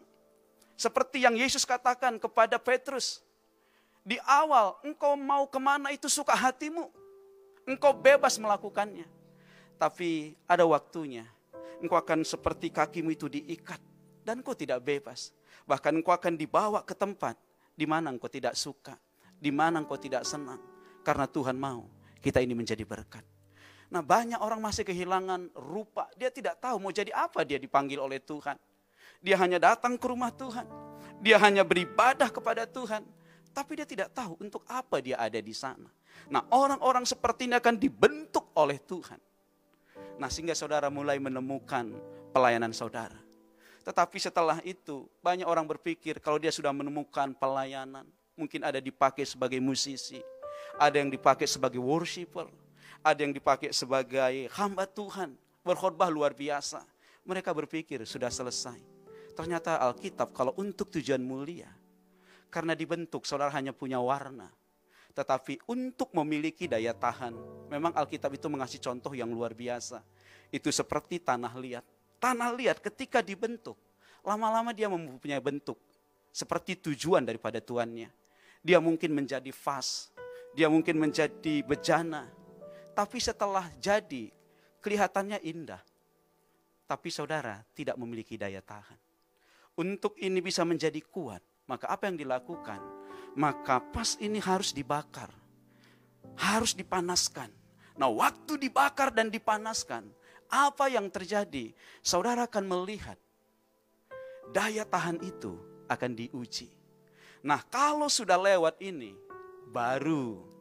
Seperti 0.76 1.24
yang 1.24 1.32
Yesus 1.32 1.64
katakan 1.64 2.20
kepada 2.20 2.60
Petrus. 2.60 3.24
Di 4.06 4.20
awal, 4.22 4.76
engkau 4.84 5.16
mau 5.16 5.48
ke 5.48 5.56
mana 5.56 5.90
itu 5.90 6.06
suka 6.06 6.36
hatimu. 6.36 6.92
Engkau 7.66 7.96
bebas 7.96 8.36
melakukannya. 8.38 9.08
Tapi 9.80 10.36
ada 10.46 10.62
waktunya, 10.68 11.26
engkau 11.80 11.98
akan 11.98 12.22
seperti 12.22 12.70
kakimu 12.70 13.16
itu 13.16 13.26
diikat. 13.26 13.80
Dan 14.22 14.44
engkau 14.44 14.54
tidak 14.54 14.84
bebas. 14.84 15.32
Bahkan 15.66 15.92
engkau 15.98 16.14
akan 16.14 16.38
dibawa 16.38 16.86
ke 16.86 16.94
tempat 16.94 17.34
di 17.74 17.84
mana 17.84 18.14
engkau 18.14 18.30
tidak 18.30 18.54
suka, 18.54 18.94
di 19.36 19.50
mana 19.50 19.82
engkau 19.82 19.98
tidak 19.98 20.22
senang. 20.22 20.62
Karena 21.02 21.26
Tuhan 21.26 21.58
mau 21.58 21.86
kita 22.22 22.40
ini 22.40 22.54
menjadi 22.54 22.82
berkat. 22.86 23.22
Nah 23.90 24.02
banyak 24.02 24.38
orang 24.42 24.58
masih 24.58 24.82
kehilangan 24.82 25.54
rupa. 25.54 26.10
Dia 26.18 26.30
tidak 26.30 26.58
tahu 26.58 26.82
mau 26.82 26.90
jadi 26.90 27.14
apa 27.14 27.46
dia 27.46 27.58
dipanggil 27.58 28.02
oleh 28.02 28.18
Tuhan. 28.18 28.58
Dia 29.22 29.36
hanya 29.38 29.62
datang 29.62 29.94
ke 29.94 30.06
rumah 30.06 30.34
Tuhan. 30.34 30.66
Dia 31.22 31.38
hanya 31.42 31.62
beribadah 31.62 32.30
kepada 32.30 32.66
Tuhan. 32.66 33.06
Tapi 33.54 33.72
dia 33.78 33.86
tidak 33.88 34.12
tahu 34.12 34.36
untuk 34.42 34.66
apa 34.68 34.98
dia 35.00 35.16
ada 35.16 35.38
di 35.38 35.54
sana. 35.54 35.88
Nah 36.28 36.42
orang-orang 36.50 37.06
seperti 37.06 37.46
ini 37.46 37.56
akan 37.56 37.74
dibentuk 37.78 38.50
oleh 38.58 38.76
Tuhan. 38.82 39.20
Nah 40.18 40.28
sehingga 40.28 40.52
saudara 40.52 40.90
mulai 40.90 41.22
menemukan 41.22 41.94
pelayanan 42.34 42.74
saudara. 42.74 43.25
Tetapi 43.86 44.18
setelah 44.18 44.58
itu 44.66 45.06
banyak 45.22 45.46
orang 45.46 45.62
berpikir 45.62 46.18
kalau 46.18 46.42
dia 46.42 46.50
sudah 46.50 46.74
menemukan 46.74 47.30
pelayanan, 47.38 48.02
mungkin 48.34 48.66
ada 48.66 48.82
dipakai 48.82 49.22
sebagai 49.22 49.62
musisi, 49.62 50.18
ada 50.74 50.98
yang 50.98 51.06
dipakai 51.06 51.46
sebagai 51.46 51.78
worshiper, 51.78 52.50
ada 52.98 53.22
yang 53.22 53.30
dipakai 53.30 53.70
sebagai 53.70 54.50
hamba 54.58 54.90
Tuhan, 54.90 55.38
berkhotbah 55.62 56.10
luar 56.10 56.34
biasa. 56.34 56.82
Mereka 57.22 57.54
berpikir 57.54 58.02
sudah 58.02 58.26
selesai. 58.26 58.78
Ternyata 59.38 59.78
Alkitab 59.78 60.34
kalau 60.34 60.50
untuk 60.58 60.90
tujuan 60.90 61.22
mulia, 61.22 61.70
karena 62.50 62.74
dibentuk 62.74 63.22
saudara 63.22 63.54
hanya 63.54 63.70
punya 63.70 64.02
warna. 64.02 64.50
Tetapi 65.14 65.62
untuk 65.70 66.10
memiliki 66.10 66.66
daya 66.66 66.90
tahan, 66.90 67.38
memang 67.70 67.94
Alkitab 67.94 68.34
itu 68.34 68.50
mengasih 68.50 68.82
contoh 68.82 69.14
yang 69.14 69.30
luar 69.30 69.54
biasa. 69.54 70.02
Itu 70.50 70.74
seperti 70.74 71.22
tanah 71.22 71.54
liat 71.54 71.86
tanah 72.26 72.50
liat 72.58 72.82
ketika 72.82 73.22
dibentuk, 73.22 73.78
lama-lama 74.26 74.74
dia 74.74 74.90
mempunyai 74.90 75.38
bentuk 75.38 75.78
seperti 76.34 76.74
tujuan 76.74 77.22
daripada 77.22 77.62
tuannya. 77.62 78.10
Dia 78.66 78.82
mungkin 78.82 79.14
menjadi 79.14 79.54
vas, 79.54 80.10
dia 80.50 80.66
mungkin 80.66 80.98
menjadi 80.98 81.62
bejana, 81.62 82.26
tapi 82.98 83.22
setelah 83.22 83.70
jadi 83.78 84.34
kelihatannya 84.82 85.38
indah. 85.46 85.78
Tapi 86.86 87.14
saudara 87.14 87.62
tidak 87.78 87.94
memiliki 87.94 88.34
daya 88.34 88.58
tahan. 88.58 88.98
Untuk 89.78 90.18
ini 90.18 90.42
bisa 90.42 90.66
menjadi 90.66 90.98
kuat, 91.06 91.42
maka 91.70 91.86
apa 91.86 92.10
yang 92.10 92.18
dilakukan? 92.18 92.82
Maka 93.38 93.78
pas 93.78 94.18
ini 94.18 94.42
harus 94.42 94.74
dibakar, 94.74 95.30
harus 96.40 96.74
dipanaskan. 96.74 97.52
Nah, 98.00 98.10
waktu 98.10 98.58
dibakar 98.58 99.12
dan 99.14 99.30
dipanaskan, 99.30 100.08
apa 100.50 100.90
yang 100.90 101.10
terjadi? 101.10 101.74
Saudara 102.00 102.46
akan 102.46 102.64
melihat 102.66 103.18
daya 104.50 104.86
tahan 104.86 105.20
itu 105.22 105.58
akan 105.90 106.12
diuji. 106.14 106.70
Nah, 107.46 107.62
kalau 107.66 108.10
sudah 108.10 108.38
lewat 108.38 108.82
ini, 108.82 109.14
baru 109.70 110.56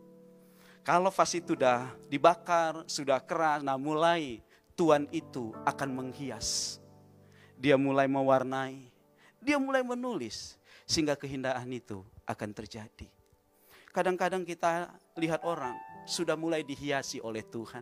kalau 0.86 1.10
vas 1.10 1.34
itu 1.34 1.58
sudah 1.58 1.98
dibakar, 2.06 2.86
sudah 2.86 3.18
keras, 3.18 3.66
nah 3.66 3.74
mulai 3.74 4.38
Tuhan 4.78 5.10
itu 5.10 5.50
akan 5.66 5.90
menghias. 5.90 6.78
Dia 7.58 7.74
mulai 7.74 8.06
mewarnai, 8.06 8.94
dia 9.42 9.58
mulai 9.58 9.82
menulis, 9.82 10.62
sehingga 10.86 11.18
kehindahan 11.18 11.66
itu 11.74 12.06
akan 12.30 12.54
terjadi. 12.54 13.10
Kadang-kadang 13.90 14.46
kita 14.46 14.94
lihat 15.18 15.42
orang 15.42 15.74
sudah 16.06 16.38
mulai 16.38 16.62
dihiasi 16.62 17.18
oleh 17.18 17.42
Tuhan 17.42 17.82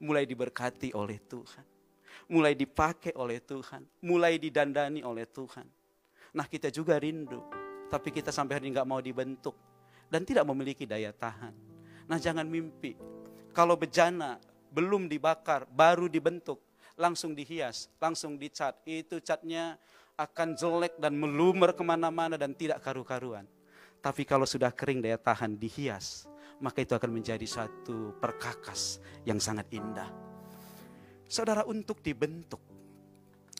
mulai 0.00 0.24
diberkati 0.24 0.96
oleh 0.96 1.20
Tuhan. 1.28 1.64
Mulai 2.32 2.56
dipakai 2.56 3.12
oleh 3.14 3.38
Tuhan. 3.44 3.84
Mulai 4.02 4.40
didandani 4.40 5.04
oleh 5.04 5.28
Tuhan. 5.28 5.66
Nah 6.34 6.46
kita 6.48 6.72
juga 6.72 6.96
rindu. 6.96 7.44
Tapi 7.90 8.08
kita 8.14 8.32
sampai 8.32 8.58
hari 8.58 8.64
ini 8.70 8.80
nggak 8.80 8.88
mau 8.88 8.98
dibentuk. 8.98 9.54
Dan 10.10 10.26
tidak 10.26 10.48
memiliki 10.48 10.88
daya 10.88 11.14
tahan. 11.14 11.54
Nah 12.08 12.18
jangan 12.18 12.48
mimpi. 12.48 12.98
Kalau 13.50 13.74
bejana 13.74 14.38
belum 14.70 15.10
dibakar, 15.10 15.66
baru 15.70 16.06
dibentuk. 16.06 16.62
Langsung 16.94 17.34
dihias, 17.34 17.90
langsung 17.98 18.38
dicat. 18.38 18.78
Itu 18.86 19.18
catnya 19.22 19.78
akan 20.14 20.54
jelek 20.54 21.00
dan 21.02 21.16
melumer 21.18 21.74
ke 21.74 21.82
mana-mana 21.82 22.38
dan 22.38 22.54
tidak 22.54 22.78
karu-karuan. 22.84 23.48
Tapi 24.00 24.22
kalau 24.24 24.46
sudah 24.46 24.70
kering 24.72 25.02
daya 25.02 25.18
tahan 25.18 25.58
dihias, 25.58 26.29
maka 26.60 26.84
itu 26.84 26.92
akan 26.92 27.10
menjadi 27.10 27.44
satu 27.44 28.16
perkakas 28.20 29.00
yang 29.24 29.40
sangat 29.40 29.68
indah. 29.72 30.08
Saudara 31.26 31.64
untuk 31.64 32.04
dibentuk 32.04 32.60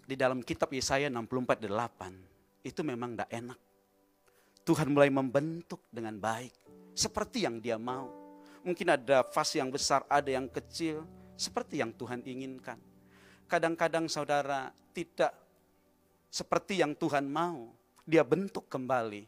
di 0.05 0.15
dalam 0.19 0.45
kitab 0.45 0.71
Yesaya 0.75 1.09
64:8 1.09 2.67
itu 2.67 2.81
memang 2.85 3.17
tidak 3.17 3.31
enak. 3.31 3.61
Tuhan 4.61 4.93
mulai 4.93 5.09
membentuk 5.09 5.83
dengan 5.89 6.15
baik 6.21 6.53
seperti 6.93 7.49
yang 7.49 7.59
dia 7.59 7.81
mau. 7.81 8.13
Mungkin 8.61 8.93
ada 8.93 9.25
fase 9.25 9.57
yang 9.57 9.73
besar, 9.73 10.05
ada 10.05 10.29
yang 10.29 10.45
kecil, 10.45 11.09
seperti 11.33 11.81
yang 11.81 11.97
Tuhan 11.97 12.21
inginkan. 12.29 12.77
Kadang-kadang 13.49 14.05
saudara 14.07 14.69
tidak 14.93 15.33
seperti 16.29 16.85
yang 16.85 16.93
Tuhan 16.95 17.25
mau, 17.25 17.73
dia 18.05 18.21
bentuk 18.21 18.69
kembali. 18.69 19.25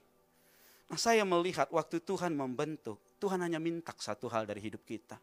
Nah, 0.92 0.98
saya 1.00 1.24
melihat 1.24 1.72
waktu 1.72 2.04
Tuhan 2.04 2.36
membentuk, 2.36 3.00
Tuhan 3.22 3.38
hanya 3.38 3.62
minta 3.62 3.94
satu 3.94 4.26
hal 4.26 4.50
dari 4.50 4.58
hidup 4.58 4.82
kita. 4.82 5.14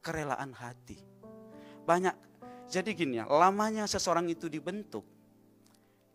Kerelaan 0.00 0.56
hati. 0.56 0.96
Banyak. 1.84 2.32
Jadi 2.72 2.96
gini 2.96 3.20
ya, 3.20 3.28
lamanya 3.28 3.84
seseorang 3.84 4.32
itu 4.32 4.48
dibentuk, 4.48 5.04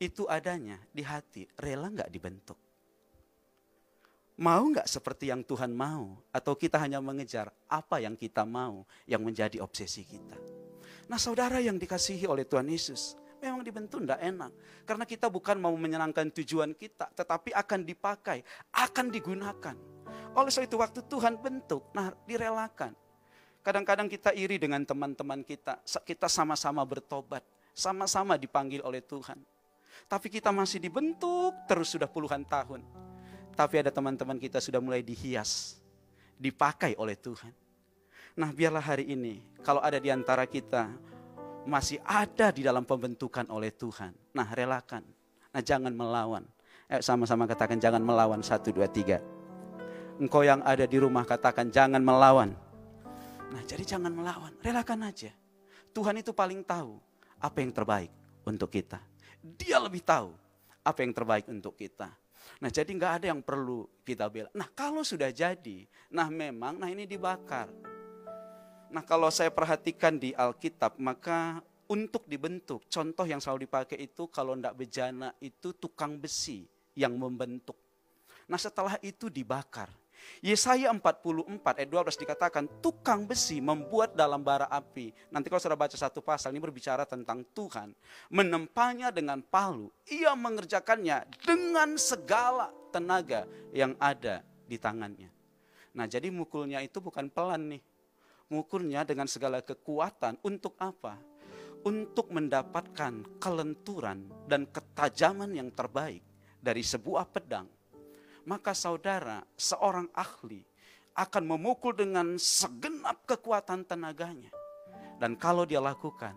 itu 0.02 0.26
adanya 0.26 0.82
di 0.90 1.06
hati. 1.06 1.46
Rela 1.54 1.94
nggak 1.94 2.10
dibentuk? 2.10 2.58
Mau 4.42 4.64
nggak 4.74 4.90
seperti 4.90 5.30
yang 5.30 5.46
Tuhan 5.46 5.70
mau? 5.70 6.18
Atau 6.34 6.58
kita 6.58 6.82
hanya 6.82 6.98
mengejar 6.98 7.54
apa 7.70 8.02
yang 8.02 8.18
kita 8.18 8.42
mau 8.42 8.82
yang 9.06 9.22
menjadi 9.22 9.62
obsesi 9.62 10.02
kita? 10.02 10.38
Nah 11.06 11.22
saudara 11.22 11.62
yang 11.62 11.78
dikasihi 11.78 12.26
oleh 12.26 12.50
Tuhan 12.50 12.66
Yesus, 12.74 13.14
memang 13.38 13.62
dibentuk 13.62 14.02
tidak 14.02 14.18
enak. 14.18 14.50
Karena 14.82 15.06
kita 15.06 15.30
bukan 15.30 15.62
mau 15.62 15.74
menyenangkan 15.78 16.34
tujuan 16.42 16.74
kita, 16.74 17.14
tetapi 17.14 17.54
akan 17.54 17.86
dipakai, 17.86 18.42
akan 18.74 19.14
digunakan. 19.14 19.78
Oleh 20.38 20.52
sebab 20.54 20.66
itu 20.70 20.78
waktu 20.78 21.00
Tuhan 21.06 21.34
bentuk, 21.40 21.88
nah 21.92 22.14
direlakan. 22.30 22.94
Kadang-kadang 23.66 24.08
kita 24.08 24.32
iri 24.32 24.56
dengan 24.56 24.86
teman-teman 24.88 25.44
kita, 25.44 25.82
kita 26.08 26.32
sama-sama 26.32 26.86
bertobat, 26.88 27.44
sama-sama 27.76 28.40
dipanggil 28.40 28.80
oleh 28.86 29.04
Tuhan. 29.04 29.36
Tapi 30.08 30.28
kita 30.32 30.56
masih 30.56 30.80
dibentuk 30.80 31.52
terus 31.68 31.92
sudah 31.92 32.08
puluhan 32.08 32.48
tahun. 32.48 32.80
Tapi 33.58 33.76
ada 33.82 33.92
teman-teman 33.92 34.38
kita 34.40 34.62
sudah 34.62 34.80
mulai 34.80 35.02
dihias, 35.04 35.82
dipakai 36.38 36.96
oleh 36.96 37.18
Tuhan. 37.18 37.52
Nah 38.38 38.54
biarlah 38.54 38.86
hari 38.86 39.10
ini, 39.10 39.42
kalau 39.66 39.82
ada 39.82 39.98
di 39.98 40.14
antara 40.14 40.46
kita, 40.46 40.94
masih 41.68 42.00
ada 42.06 42.54
di 42.54 42.64
dalam 42.64 42.88
pembentukan 42.88 43.44
oleh 43.52 43.74
Tuhan. 43.74 44.16
Nah 44.32 44.48
relakan, 44.54 45.04
nah 45.52 45.60
jangan 45.60 45.92
melawan. 45.92 46.46
Eh, 46.88 47.04
sama-sama 47.04 47.44
katakan 47.44 47.82
jangan 47.82 48.00
melawan, 48.00 48.40
satu, 48.40 48.72
dua, 48.72 48.88
tiga. 48.88 49.20
Engkau 50.18 50.42
yang 50.42 50.66
ada 50.66 50.90
di 50.90 50.98
rumah 50.98 51.22
katakan 51.30 51.70
jangan 51.70 52.02
melawan. 52.02 52.50
Nah 53.54 53.62
jadi 53.70 53.86
jangan 53.86 54.10
melawan, 54.10 54.50
relakan 54.66 55.06
aja. 55.06 55.30
Tuhan 55.94 56.18
itu 56.18 56.34
paling 56.34 56.66
tahu 56.66 56.98
apa 57.38 57.62
yang 57.62 57.70
terbaik 57.70 58.10
untuk 58.42 58.74
kita. 58.74 58.98
Dia 59.38 59.78
lebih 59.78 60.02
tahu 60.02 60.34
apa 60.82 61.00
yang 61.06 61.14
terbaik 61.14 61.46
untuk 61.46 61.78
kita. 61.78 62.10
Nah 62.58 62.70
jadi 62.74 62.90
nggak 62.90 63.14
ada 63.22 63.26
yang 63.30 63.46
perlu 63.46 63.86
kita 64.02 64.26
bela. 64.26 64.50
Nah 64.58 64.66
kalau 64.74 65.06
sudah 65.06 65.30
jadi, 65.30 65.86
nah 66.10 66.34
memang, 66.34 66.82
nah 66.82 66.90
ini 66.90 67.06
dibakar. 67.06 67.70
Nah 68.90 69.06
kalau 69.06 69.30
saya 69.30 69.54
perhatikan 69.54 70.18
di 70.18 70.34
Alkitab, 70.34 70.98
maka 70.98 71.62
untuk 71.86 72.26
dibentuk, 72.26 72.90
contoh 72.90 73.30
yang 73.30 73.38
selalu 73.38 73.70
dipakai 73.70 74.02
itu 74.02 74.26
kalau 74.34 74.58
ndak 74.58 74.74
bejana 74.74 75.30
itu 75.38 75.78
tukang 75.78 76.18
besi 76.18 76.66
yang 76.98 77.14
membentuk. 77.14 77.78
Nah 78.50 78.58
setelah 78.58 78.98
itu 79.06 79.30
dibakar. 79.30 79.94
Yesaya 80.42 80.94
44 80.94 81.62
ayat 81.66 81.90
12 81.90 82.24
dikatakan 82.24 82.66
tukang 82.82 83.26
besi 83.26 83.58
membuat 83.58 84.14
dalam 84.14 84.42
bara 84.46 84.70
api. 84.70 85.10
Nanti 85.34 85.50
kalau 85.50 85.62
sudah 85.62 85.80
baca 85.80 85.98
satu 85.98 86.22
pasal 86.22 86.54
ini 86.54 86.62
berbicara 86.62 87.10
tentang 87.10 87.42
Tuhan 87.54 87.94
menempanya 88.30 89.10
dengan 89.10 89.42
palu. 89.42 89.90
Ia 90.06 90.38
mengerjakannya 90.38 91.26
dengan 91.42 91.98
segala 91.98 92.70
tenaga 92.94 93.50
yang 93.74 93.98
ada 93.98 94.46
di 94.66 94.78
tangannya. 94.78 95.30
Nah 95.98 96.06
jadi 96.06 96.30
mukulnya 96.30 96.86
itu 96.86 97.02
bukan 97.02 97.30
pelan 97.34 97.74
nih. 97.74 97.84
Mukulnya 98.48 99.04
dengan 99.04 99.28
segala 99.28 99.60
kekuatan 99.60 100.40
untuk 100.46 100.78
apa? 100.80 101.20
Untuk 101.84 102.32
mendapatkan 102.32 103.42
kelenturan 103.42 104.30
dan 104.48 104.70
ketajaman 104.70 105.52
yang 105.52 105.70
terbaik 105.74 106.24
dari 106.62 106.84
sebuah 106.84 107.28
pedang 107.28 107.77
maka 108.48 108.72
saudara, 108.72 109.44
seorang 109.60 110.08
ahli 110.16 110.64
akan 111.12 111.44
memukul 111.44 111.92
dengan 111.92 112.40
segenap 112.40 113.28
kekuatan 113.28 113.84
tenaganya. 113.84 114.48
Dan 115.20 115.36
kalau 115.36 115.68
dia 115.68 115.84
lakukan, 115.84 116.32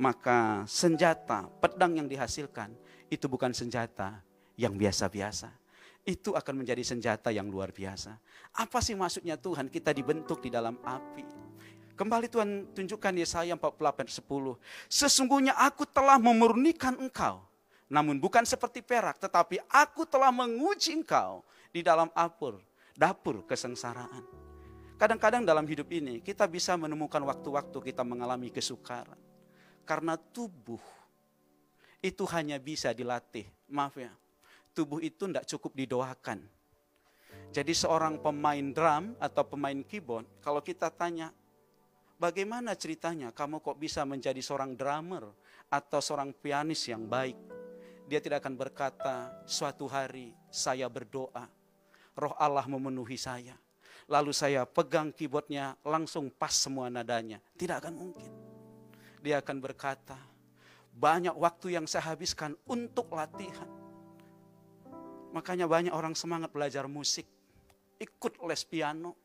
maka 0.00 0.64
senjata, 0.64 1.52
pedang 1.60 2.00
yang 2.00 2.08
dihasilkan 2.08 2.72
itu 3.12 3.28
bukan 3.28 3.52
senjata 3.52 4.24
yang 4.56 4.72
biasa-biasa. 4.80 5.52
Itu 6.02 6.32
akan 6.32 6.64
menjadi 6.64 6.82
senjata 6.82 7.28
yang 7.28 7.52
luar 7.52 7.68
biasa. 7.70 8.16
Apa 8.56 8.80
sih 8.80 8.96
maksudnya 8.96 9.36
Tuhan 9.36 9.68
kita 9.68 9.92
dibentuk 9.92 10.40
di 10.40 10.48
dalam 10.48 10.80
api? 10.80 11.22
Kembali 11.92 12.26
Tuhan 12.32 12.72
tunjukkan 12.72 13.12
Yesaya 13.20 13.54
48 13.60 14.24
10. 14.24 14.56
Sesungguhnya 14.88 15.52
aku 15.54 15.84
telah 15.84 16.16
memurnikan 16.16 16.96
engkau 16.96 17.44
namun 17.92 18.16
bukan 18.16 18.48
seperti 18.48 18.80
perak, 18.80 19.20
tetapi 19.20 19.60
aku 19.68 20.08
telah 20.08 20.32
menguji 20.32 20.96
engkau 20.96 21.44
di 21.68 21.84
dalam 21.84 22.08
apur, 22.16 22.56
dapur 22.96 23.44
kesengsaraan. 23.44 24.24
Kadang-kadang 24.96 25.44
dalam 25.44 25.68
hidup 25.68 25.92
ini 25.92 26.24
kita 26.24 26.48
bisa 26.48 26.72
menemukan 26.80 27.20
waktu-waktu 27.20 27.92
kita 27.92 28.00
mengalami 28.00 28.48
kesukaran. 28.48 29.20
Karena 29.84 30.16
tubuh 30.16 30.80
itu 32.00 32.24
hanya 32.32 32.56
bisa 32.56 32.96
dilatih. 32.96 33.44
Maaf 33.68 34.00
ya, 34.00 34.08
tubuh 34.72 35.04
itu 35.04 35.28
tidak 35.28 35.44
cukup 35.44 35.76
didoakan. 35.76 36.40
Jadi 37.52 37.76
seorang 37.76 38.16
pemain 38.24 38.72
drum 38.72 39.12
atau 39.20 39.44
pemain 39.44 39.76
keyboard, 39.84 40.24
kalau 40.40 40.64
kita 40.64 40.88
tanya, 40.88 41.28
bagaimana 42.16 42.72
ceritanya 42.72 43.36
kamu 43.36 43.60
kok 43.60 43.76
bisa 43.76 44.08
menjadi 44.08 44.40
seorang 44.40 44.72
drummer 44.72 45.28
atau 45.68 46.00
seorang 46.00 46.32
pianis 46.32 46.88
yang 46.88 47.04
baik? 47.04 47.36
Dia 48.06 48.20
tidak 48.20 48.44
akan 48.44 48.54
berkata, 48.58 49.30
suatu 49.46 49.88
hari 49.88 50.34
saya 50.52 50.86
berdoa, 50.90 51.48
roh 52.16 52.34
Allah 52.36 52.66
memenuhi 52.68 53.16
saya. 53.16 53.56
Lalu 54.10 54.34
saya 54.34 54.66
pegang 54.66 55.14
keyboardnya, 55.14 55.78
langsung 55.86 56.28
pas 56.28 56.52
semua 56.52 56.90
nadanya. 56.90 57.38
Tidak 57.54 57.78
akan 57.78 57.94
mungkin. 57.94 58.30
Dia 59.22 59.38
akan 59.38 59.56
berkata, 59.62 60.18
banyak 60.92 61.32
waktu 61.32 61.78
yang 61.78 61.86
saya 61.88 62.12
habiskan 62.12 62.52
untuk 62.68 63.08
latihan. 63.14 63.70
Makanya 65.32 65.64
banyak 65.64 65.94
orang 65.96 66.12
semangat 66.12 66.52
belajar 66.52 66.84
musik. 66.84 67.24
Ikut 67.96 68.36
les 68.44 68.62
piano. 68.68 69.16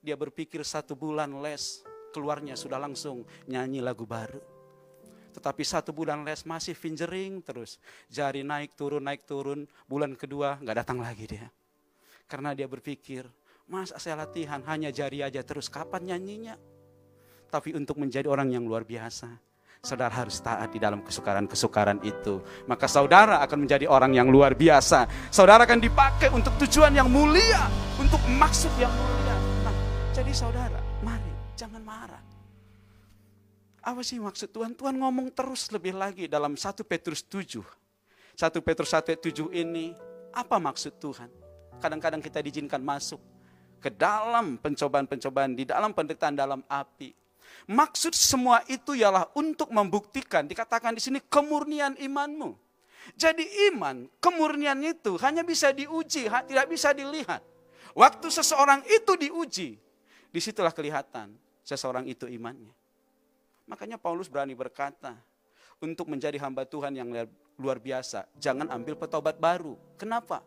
Dia 0.00 0.16
berpikir 0.16 0.64
satu 0.64 0.96
bulan 0.96 1.28
les, 1.44 1.84
keluarnya 2.16 2.56
sudah 2.56 2.80
langsung 2.80 3.28
nyanyi 3.44 3.84
lagu 3.84 4.08
baru. 4.08 4.40
Tetapi 5.30 5.62
satu 5.62 5.94
bulan 5.94 6.26
les 6.26 6.42
masih 6.42 6.74
fingering 6.74 7.40
terus. 7.40 7.78
Jari 8.10 8.42
naik 8.42 8.74
turun, 8.74 9.02
naik 9.02 9.22
turun. 9.24 9.64
Bulan 9.86 10.18
kedua 10.18 10.58
nggak 10.58 10.76
datang 10.82 10.98
lagi 10.98 11.24
dia. 11.30 11.46
Karena 12.26 12.54
dia 12.54 12.66
berpikir, 12.70 13.26
mas 13.70 13.94
saya 13.94 14.18
latihan 14.18 14.62
hanya 14.66 14.90
jari 14.90 15.22
aja 15.22 15.42
terus. 15.42 15.70
Kapan 15.70 16.14
nyanyinya? 16.14 16.54
Tapi 17.50 17.74
untuk 17.74 17.98
menjadi 17.98 18.30
orang 18.30 18.54
yang 18.54 18.62
luar 18.62 18.86
biasa, 18.86 19.26
saudara 19.82 20.12
harus 20.12 20.38
taat 20.38 20.70
di 20.70 20.78
dalam 20.78 21.02
kesukaran-kesukaran 21.02 21.98
itu. 22.04 22.38
Maka 22.68 22.86
saudara 22.86 23.42
akan 23.42 23.66
menjadi 23.66 23.88
orang 23.90 24.14
yang 24.14 24.28
luar 24.28 24.54
biasa. 24.54 25.08
Saudara 25.32 25.66
akan 25.66 25.80
dipakai 25.80 26.28
untuk 26.30 26.54
tujuan 26.62 26.94
yang 26.94 27.08
mulia, 27.08 27.66
untuk 27.96 28.20
maksud 28.28 28.70
yang 28.76 28.92
mulia. 28.92 29.36
Nah, 29.66 29.74
jadi 30.14 30.32
saudara, 30.36 30.79
Apa 33.90 34.06
sih 34.06 34.22
maksud 34.22 34.54
Tuhan? 34.54 34.70
Tuhan 34.78 34.94
ngomong 35.02 35.34
terus 35.34 35.66
lebih 35.74 35.98
lagi 35.98 36.30
dalam 36.30 36.54
1 36.54 36.86
Petrus 36.86 37.26
7. 37.26 37.58
1 38.38 38.62
Petrus 38.62 38.94
1 38.94 39.02
ayat 39.10 39.18
7 39.18 39.50
ini, 39.50 39.90
apa 40.30 40.62
maksud 40.62 41.02
Tuhan? 41.02 41.26
Kadang-kadang 41.82 42.22
kita 42.22 42.38
diizinkan 42.38 42.78
masuk 42.78 43.18
ke 43.82 43.90
dalam 43.90 44.62
pencobaan-pencobaan, 44.62 45.58
di 45.58 45.66
dalam 45.66 45.90
penderitaan 45.90 46.38
dalam 46.38 46.62
api. 46.70 47.10
Maksud 47.66 48.14
semua 48.14 48.62
itu 48.70 48.94
ialah 48.94 49.26
untuk 49.34 49.74
membuktikan, 49.74 50.46
dikatakan 50.46 50.94
di 50.94 51.02
sini 51.02 51.18
kemurnian 51.26 51.98
imanmu. 51.98 52.54
Jadi 53.18 53.74
iman, 53.74 54.06
kemurnian 54.22 54.78
itu 54.86 55.18
hanya 55.18 55.42
bisa 55.42 55.74
diuji, 55.74 56.30
tidak 56.30 56.66
bisa 56.70 56.94
dilihat. 56.94 57.42
Waktu 57.98 58.30
seseorang 58.30 58.86
itu 58.86 59.18
diuji, 59.18 59.74
di 60.30 60.38
situlah 60.38 60.70
kelihatan 60.70 61.34
seseorang 61.66 62.06
itu 62.06 62.30
imannya. 62.30 62.79
Makanya 63.70 64.02
Paulus 64.02 64.26
berani 64.26 64.58
berkata, 64.58 65.14
untuk 65.78 66.10
menjadi 66.10 66.36
hamba 66.42 66.66
Tuhan 66.66 66.90
yang 66.90 67.06
luar 67.54 67.78
biasa, 67.78 68.26
jangan 68.34 68.66
ambil 68.66 68.98
petobat 68.98 69.38
baru. 69.38 69.78
Kenapa? 69.94 70.42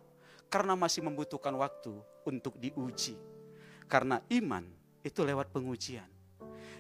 Karena 0.52 0.76
masih 0.76 1.08
membutuhkan 1.08 1.56
waktu 1.56 1.96
untuk 2.28 2.60
diuji. 2.60 3.16
Karena 3.88 4.20
iman 4.28 4.68
itu 5.02 5.24
lewat 5.24 5.56
pengujian. 5.56 6.06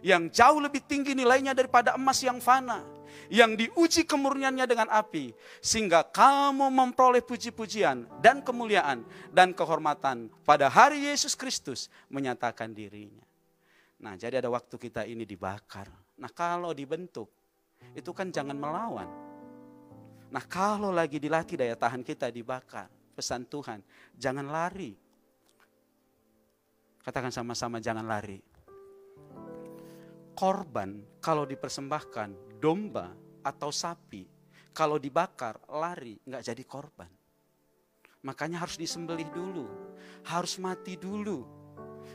Yang 0.03 0.35
jauh 0.35 0.59
lebih 0.59 0.83
tinggi 0.83 1.15
nilainya 1.15 1.55
daripada 1.55 1.95
emas 1.95 2.19
yang 2.19 2.43
fana. 2.43 2.83
Yang 3.31 3.65
diuji 3.65 4.01
kemurniannya 4.03 4.67
dengan 4.67 4.91
api. 4.91 5.31
Sehingga 5.63 6.03
kamu 6.03 6.67
memperoleh 6.67 7.23
puji-pujian 7.23 8.03
dan 8.19 8.43
kemuliaan 8.43 9.07
dan 9.31 9.55
kehormatan 9.55 10.27
pada 10.43 10.67
hari 10.67 11.07
Yesus 11.07 11.39
Kristus 11.39 11.87
menyatakan 12.11 12.75
dirinya. 12.75 13.23
Nah 14.03 14.19
jadi 14.19 14.43
ada 14.43 14.51
waktu 14.51 14.75
kita 14.75 15.07
ini 15.07 15.23
dibakar 15.23 16.02
Nah 16.19 16.31
kalau 16.31 16.75
dibentuk, 16.75 17.29
itu 17.97 18.11
kan 18.13 18.29
jangan 18.29 18.57
melawan. 18.57 19.09
Nah 20.33 20.43
kalau 20.49 20.89
lagi 20.89 21.21
dilatih 21.21 21.61
daya 21.61 21.77
tahan 21.77 22.01
kita 22.01 22.29
dibakar, 22.33 22.89
pesan 23.13 23.45
Tuhan. 23.45 23.79
Jangan 24.17 24.49
lari. 24.49 24.97
Katakan 27.03 27.29
sama-sama 27.29 27.77
jangan 27.77 28.07
lari. 28.07 28.41
Korban 30.33 31.21
kalau 31.21 31.45
dipersembahkan 31.45 32.57
domba 32.57 33.13
atau 33.45 33.69
sapi, 33.69 34.25
kalau 34.73 34.97
dibakar 34.97 35.61
lari 35.69 36.17
nggak 36.25 36.41
jadi 36.41 36.63
korban. 36.65 37.11
Makanya 38.23 38.63
harus 38.63 38.79
disembelih 38.79 39.29
dulu, 39.29 39.67
harus 40.25 40.57
mati 40.57 40.97
dulu. 40.97 41.62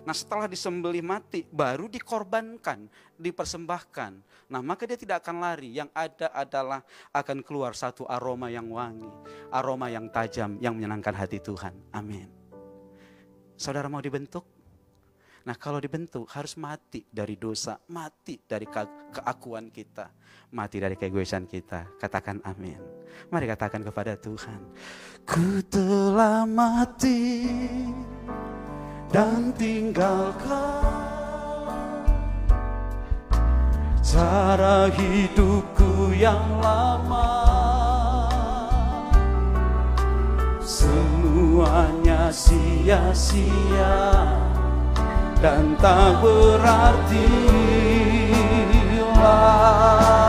Nah 0.07 0.15
setelah 0.15 0.47
disembelih 0.47 1.03
mati 1.03 1.47
baru 1.49 1.91
dikorbankan, 1.91 2.87
dipersembahkan. 3.17 4.13
Nah 4.49 4.61
maka 4.65 4.87
dia 4.89 4.99
tidak 4.99 5.25
akan 5.25 5.43
lari, 5.43 5.75
yang 5.75 5.91
ada 5.93 6.31
adalah 6.33 6.81
akan 7.13 7.43
keluar 7.43 7.75
satu 7.75 8.07
aroma 8.09 8.49
yang 8.49 8.71
wangi, 8.71 9.09
aroma 9.53 9.89
yang 9.89 10.09
tajam 10.09 10.57
yang 10.63 10.79
menyenangkan 10.79 11.15
hati 11.15 11.43
Tuhan. 11.43 11.75
Amin. 11.93 12.29
Saudara 13.59 13.91
mau 13.91 13.99
dibentuk? 14.01 14.47
Nah 15.49 15.57
kalau 15.57 15.81
dibentuk 15.81 16.29
harus 16.37 16.61
mati 16.61 17.09
dari 17.09 17.41
dosa, 17.41 17.81
mati 17.89 18.37
dari 18.37 18.69
ke- 18.69 19.17
keakuan 19.17 19.73
kita, 19.73 20.13
mati 20.53 20.77
dari 20.77 20.93
keegoisan 20.93 21.49
kita. 21.49 21.97
Katakan 21.97 22.45
amin. 22.45 22.77
Mari 23.33 23.49
katakan 23.49 23.81
kepada 23.81 24.15
Tuhan. 24.21 24.61
Ku 25.25 25.65
telah 25.73 26.45
mati 26.45 27.49
dan 29.09 29.53
tinggalkan 29.57 30.85
cara 34.05 34.93
hidupku 34.93 36.13
yang 36.13 36.61
lama. 36.61 37.33
Semuanya 40.61 42.29
sia-sia 42.29 43.97
dan 45.41 45.73
tak 45.81 46.21
berarti 46.21 47.29
lagi 49.19 50.28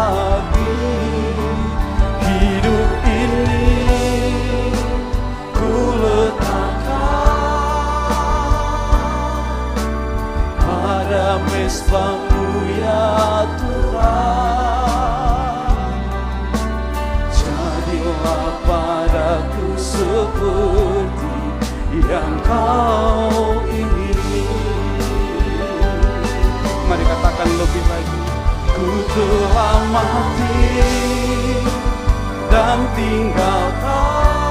pada 11.69 11.77
mesbamu 11.85 12.65
ya 12.81 13.45
Tuhan. 13.61 14.89
Jadilah 17.29 18.49
padaku 18.65 19.77
seperti 19.77 21.37
yang 22.09 22.41
kau 22.41 23.61
ingini 23.69 24.49
Mari 26.89 27.05
katakan 27.05 27.49
lebih 27.53 27.85
lagi. 27.85 28.17
Ku 28.73 28.89
telah 29.13 29.85
mati 29.93 30.73
dan 32.49 32.81
tinggalkan. 32.97 34.41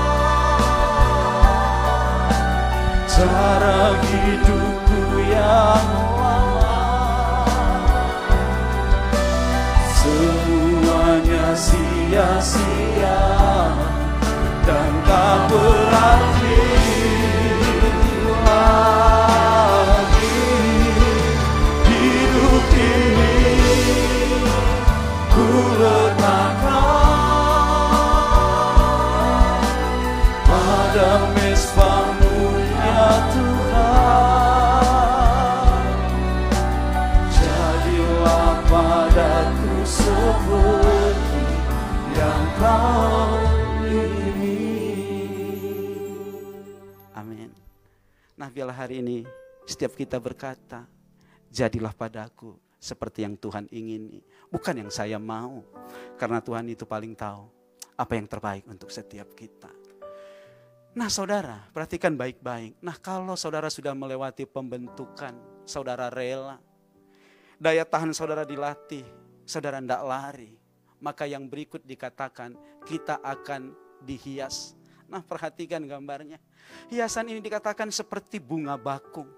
Cara 3.10 3.98
hidupku 4.06 4.67
sia-sia 12.08 13.20
dan 14.64 14.92
tak 15.04 15.38
berarti 15.52 16.56
lagi 18.48 20.40
hidup 21.84 22.64
ini 22.72 23.36
ku 25.36 25.44
Biarlah 48.58 48.74
hari 48.74 48.98
ini 48.98 49.22
setiap 49.70 49.94
kita 49.94 50.18
berkata, 50.18 50.82
jadilah 51.46 51.94
padaku 51.94 52.58
seperti 52.74 53.22
yang 53.22 53.38
Tuhan 53.38 53.70
ingini. 53.70 54.18
Bukan 54.50 54.82
yang 54.82 54.90
saya 54.90 55.14
mau. 55.14 55.62
Karena 56.18 56.42
Tuhan 56.42 56.66
itu 56.66 56.82
paling 56.82 57.14
tahu 57.14 57.46
apa 57.94 58.18
yang 58.18 58.26
terbaik 58.26 58.66
untuk 58.66 58.90
setiap 58.90 59.30
kita. 59.38 59.70
Nah 60.90 61.06
saudara, 61.06 61.70
perhatikan 61.70 62.18
baik-baik. 62.18 62.82
Nah 62.82 62.98
kalau 62.98 63.38
saudara 63.38 63.70
sudah 63.70 63.94
melewati 63.94 64.42
pembentukan, 64.42 65.38
saudara 65.62 66.10
rela. 66.10 66.58
Daya 67.62 67.86
tahan 67.86 68.10
saudara 68.10 68.42
dilatih, 68.42 69.06
saudara 69.46 69.78
tidak 69.78 70.02
lari. 70.02 70.58
Maka 70.98 71.30
yang 71.30 71.46
berikut 71.46 71.86
dikatakan, 71.86 72.58
kita 72.82 73.22
akan 73.22 73.70
dihias. 74.02 74.74
Nah 75.08 75.24
perhatikan 75.24 75.80
gambarnya. 75.88 76.36
Hiasan 76.92 77.32
ini 77.32 77.40
dikatakan 77.40 77.88
seperti 77.88 78.38
bunga 78.38 78.76
bakung. 78.76 79.28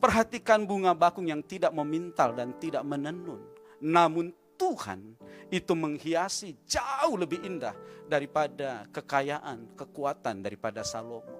Perhatikan 0.00 0.64
bunga 0.64 0.96
bakung 0.96 1.28
yang 1.28 1.44
tidak 1.44 1.72
memintal 1.72 2.32
dan 2.32 2.56
tidak 2.56 2.84
menenun. 2.84 3.40
Namun 3.80 4.32
Tuhan 4.60 5.16
itu 5.48 5.72
menghiasi 5.72 6.56
jauh 6.68 7.16
lebih 7.16 7.40
indah 7.40 7.72
daripada 8.04 8.84
kekayaan, 8.92 9.72
kekuatan 9.72 10.44
daripada 10.44 10.84
Salomo. 10.84 11.32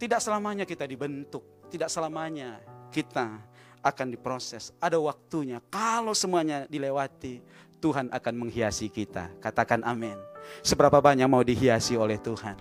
Tidak 0.00 0.18
selamanya 0.18 0.64
kita 0.64 0.88
dibentuk, 0.88 1.68
tidak 1.68 1.92
selamanya 1.92 2.58
kita 2.88 3.38
akan 3.82 4.06
diproses. 4.10 4.72
Ada 4.80 4.96
waktunya, 4.96 5.60
kalau 5.68 6.16
semuanya 6.16 6.64
dilewati, 6.66 7.42
Tuhan 7.82 8.06
akan 8.14 8.34
menghiasi 8.46 8.86
kita. 8.86 9.34
Katakan 9.42 9.82
amin. 9.82 10.14
Seberapa 10.62 11.02
banyak 11.02 11.26
mau 11.26 11.42
dihiasi 11.42 11.98
oleh 11.98 12.22
Tuhan? 12.22 12.54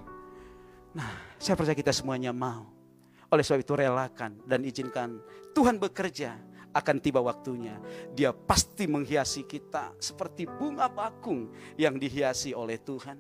Nah, 0.98 1.38
saya 1.38 1.54
percaya 1.54 1.78
kita 1.78 1.94
semuanya 1.94 2.34
mau. 2.34 2.66
Oleh 3.32 3.46
sebab 3.46 3.64
itu 3.64 3.78
relakan 3.78 4.36
dan 4.44 4.66
izinkan 4.68 5.24
Tuhan 5.56 5.80
bekerja 5.80 6.36
akan 6.74 6.98
tiba 7.00 7.24
waktunya. 7.24 7.80
Dia 8.12 8.36
pasti 8.36 8.90
menghiasi 8.90 9.48
kita 9.48 9.96
seperti 10.02 10.48
bunga 10.50 10.92
bakung 10.92 11.52
yang 11.80 11.96
dihiasi 11.96 12.52
oleh 12.52 12.80
Tuhan. 12.80 13.20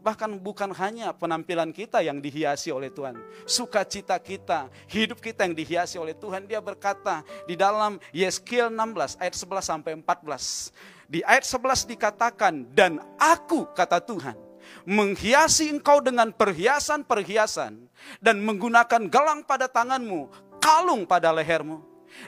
Bahkan 0.00 0.40
bukan 0.40 0.72
hanya 0.76 1.12
penampilan 1.12 1.72
kita 1.72 2.00
yang 2.00 2.20
dihiasi 2.20 2.72
oleh 2.72 2.88
Tuhan. 2.92 3.16
Sukacita 3.44 4.16
kita, 4.20 4.72
hidup 4.88 5.20
kita 5.20 5.44
yang 5.44 5.56
dihiasi 5.56 6.00
oleh 6.00 6.16
Tuhan. 6.16 6.48
Dia 6.48 6.60
berkata 6.60 7.24
di 7.44 7.56
dalam 7.56 8.00
Yeskiel 8.12 8.72
16 8.72 9.20
ayat 9.20 9.34
11 9.36 9.60
sampai 9.60 9.92
14. 10.00 10.99
Di 11.10 11.26
ayat 11.26 11.42
11 11.42 11.90
dikatakan, 11.90 12.70
dan 12.70 13.02
aku 13.18 13.66
kata 13.74 13.98
Tuhan 13.98 14.38
menghiasi 14.86 15.66
engkau 15.66 15.98
dengan 15.98 16.30
perhiasan-perhiasan 16.30 17.90
dan 18.22 18.36
menggunakan 18.38 19.10
gelang 19.10 19.42
pada 19.42 19.66
tanganmu, 19.66 20.30
kalung 20.62 21.02
pada 21.02 21.34
lehermu. 21.34 21.82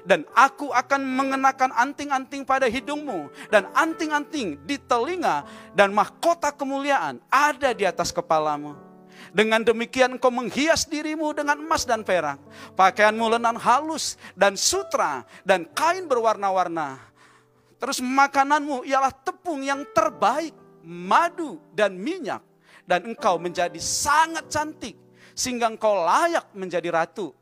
Dan 0.06 0.22
aku 0.34 0.70
akan 0.70 1.02
mengenakan 1.02 1.74
anting-anting 1.74 2.46
pada 2.46 2.70
hidungmu 2.70 3.30
dan 3.50 3.66
anting-anting 3.74 4.58
di 4.62 4.78
telinga 4.78 5.42
dan 5.74 5.90
mahkota 5.90 6.54
kemuliaan 6.54 7.18
ada 7.30 7.74
di 7.74 7.82
atas 7.82 8.14
kepalamu. 8.14 8.78
Dengan 9.34 9.62
demikian 9.62 10.18
engkau 10.18 10.30
menghias 10.30 10.86
dirimu 10.86 11.34
dengan 11.34 11.58
emas 11.58 11.82
dan 11.82 12.06
perak, 12.06 12.38
pakaianmu 12.78 13.26
lenan 13.30 13.58
halus 13.58 14.18
dan 14.38 14.58
sutra 14.58 15.26
dan 15.46 15.66
kain 15.74 16.06
berwarna-warna. 16.06 17.11
Terus 17.82 17.98
makananmu 17.98 18.86
ialah 18.86 19.10
tepung 19.10 19.66
yang 19.66 19.82
terbaik, 19.90 20.54
madu 20.86 21.58
dan 21.74 21.98
minyak. 21.98 22.38
Dan 22.86 23.10
engkau 23.10 23.42
menjadi 23.42 23.78
sangat 23.82 24.46
cantik 24.46 24.94
sehingga 25.34 25.66
engkau 25.66 25.98
layak 25.98 26.46
menjadi 26.54 26.94
ratu. 26.94 27.34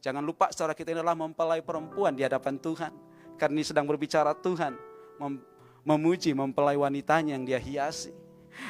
Jangan 0.00 0.24
lupa 0.24 0.48
saudara 0.48 0.72
kita 0.72 0.96
ini 0.96 1.04
adalah 1.04 1.18
mempelai 1.18 1.60
perempuan 1.60 2.16
di 2.16 2.24
hadapan 2.24 2.56
Tuhan. 2.56 2.92
Karena 3.36 3.60
ini 3.60 3.64
sedang 3.68 3.84
berbicara 3.84 4.32
Tuhan. 4.32 4.72
mem- 5.20 5.44
memuji 5.86 6.32
mempelai 6.32 6.76
wanitanya 6.76 7.36
yang 7.36 7.44
dia 7.44 7.60
hiasi. 7.60 8.10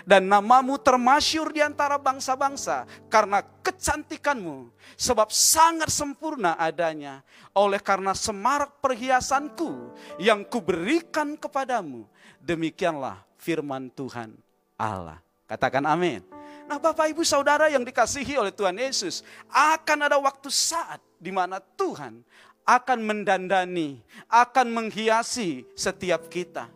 Dan 0.06 0.30
namamu 0.30 0.78
termasyur 0.78 1.50
di 1.50 1.60
antara 1.62 1.98
bangsa-bangsa 1.98 2.86
karena 3.10 3.42
kecantikanmu. 3.42 4.70
Sebab 4.96 5.28
sangat 5.30 5.90
sempurna 5.92 6.54
adanya. 6.56 7.20
Oleh 7.52 7.80
karena 7.80 8.14
semarak 8.14 8.78
perhiasanku 8.80 9.92
yang 10.22 10.46
kuberikan 10.46 11.34
kepadamu. 11.36 12.06
Demikianlah 12.40 13.22
firman 13.36 13.90
Tuhan 13.90 14.34
Allah. 14.78 15.18
Katakan 15.46 15.86
amin. 15.86 16.22
Nah 16.66 16.82
Bapak 16.82 17.06
Ibu 17.14 17.22
Saudara 17.22 17.70
yang 17.70 17.86
dikasihi 17.86 18.34
oleh 18.34 18.50
Tuhan 18.50 18.74
Yesus, 18.74 19.22
akan 19.54 20.10
ada 20.10 20.18
waktu 20.18 20.50
saat 20.50 20.98
di 21.22 21.30
mana 21.30 21.62
Tuhan 21.62 22.26
akan 22.66 22.98
mendandani, 23.06 24.02
akan 24.26 24.66
menghiasi 24.74 25.62
setiap 25.78 26.26
kita. 26.26 26.66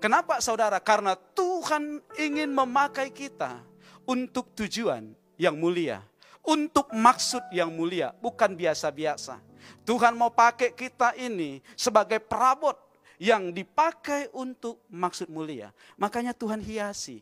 Kenapa 0.00 0.40
saudara? 0.40 0.80
Karena 0.80 1.12
Tuhan 1.14 2.00
ingin 2.16 2.48
memakai 2.48 3.12
kita 3.12 3.60
untuk 4.08 4.48
tujuan 4.56 5.12
yang 5.36 5.60
mulia. 5.60 6.00
Untuk 6.40 6.88
maksud 6.88 7.52
yang 7.52 7.68
mulia, 7.68 8.16
bukan 8.16 8.56
biasa-biasa. 8.56 9.36
Tuhan 9.84 10.16
mau 10.16 10.32
pakai 10.32 10.72
kita 10.72 11.12
ini 11.20 11.60
sebagai 11.76 12.16
perabot 12.16 12.72
yang 13.20 13.52
dipakai 13.52 14.32
untuk 14.32 14.80
maksud 14.88 15.28
mulia. 15.28 15.68
Makanya 16.00 16.32
Tuhan 16.32 16.64
hiasi. 16.64 17.20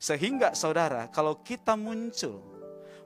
Sehingga 0.00 0.56
saudara, 0.56 1.12
kalau 1.12 1.44
kita 1.44 1.76
muncul, 1.76 2.40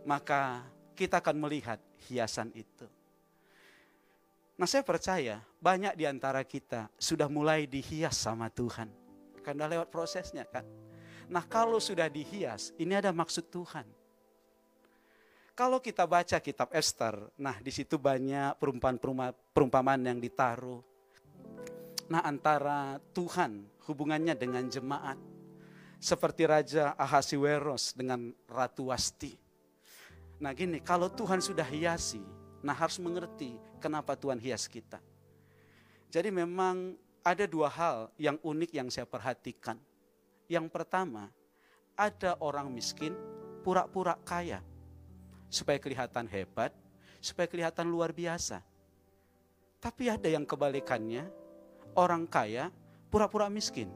maka 0.06 0.62
kita 0.94 1.18
akan 1.18 1.36
melihat 1.42 1.82
hiasan 2.06 2.54
itu. 2.54 2.86
Nah 4.54 4.68
saya 4.68 4.84
percaya 4.84 5.40
banyak 5.56 5.96
di 5.96 6.04
antara 6.04 6.44
kita 6.44 6.92
sudah 7.00 7.32
mulai 7.32 7.64
dihias 7.64 8.12
sama 8.12 8.52
Tuhan. 8.52 8.99
Karena 9.40 9.66
lewat 9.66 9.88
prosesnya 9.88 10.44
kan. 10.44 10.64
Nah 11.30 11.44
kalau 11.46 11.78
sudah 11.78 12.10
dihias, 12.10 12.74
ini 12.76 12.96
ada 12.96 13.14
maksud 13.14 13.48
Tuhan. 13.48 13.86
Kalau 15.54 15.76
kita 15.76 16.08
baca 16.08 16.40
kitab 16.40 16.72
Esther, 16.72 17.20
nah 17.36 17.56
di 17.60 17.68
situ 17.68 18.00
banyak 18.00 18.56
perumpamaan 19.52 20.00
yang 20.00 20.16
ditaruh. 20.16 20.80
Nah 22.08 22.24
antara 22.24 22.96
Tuhan 23.12 23.68
hubungannya 23.84 24.32
dengan 24.34 24.64
jemaat. 24.66 25.20
Seperti 26.00 26.48
Raja 26.48 26.96
Ahasiweros 26.96 27.92
dengan 27.92 28.32
Ratu 28.48 28.88
Wasti. 28.88 29.36
Nah 30.40 30.56
gini, 30.56 30.80
kalau 30.80 31.12
Tuhan 31.12 31.44
sudah 31.44 31.68
hiasi, 31.68 32.24
nah 32.64 32.72
harus 32.72 32.96
mengerti 32.96 33.52
kenapa 33.84 34.16
Tuhan 34.16 34.40
hias 34.40 34.64
kita. 34.64 34.96
Jadi 36.08 36.32
memang 36.32 36.96
ada 37.20 37.44
dua 37.44 37.68
hal 37.68 38.08
yang 38.16 38.36
unik 38.40 38.70
yang 38.72 38.88
saya 38.88 39.04
perhatikan. 39.04 39.76
Yang 40.50 40.66
pertama, 40.72 41.30
ada 41.94 42.36
orang 42.40 42.72
miskin 42.72 43.14
pura-pura 43.60 44.16
kaya 44.24 44.64
supaya 45.52 45.76
kelihatan 45.76 46.26
hebat, 46.26 46.72
supaya 47.20 47.46
kelihatan 47.46 47.86
luar 47.92 48.10
biasa. 48.10 48.64
Tapi 49.80 50.12
ada 50.12 50.28
yang 50.28 50.44
kebalikannya, 50.44 51.28
orang 51.96 52.24
kaya 52.28 52.68
pura-pura 53.08 53.48
miskin 53.48 53.88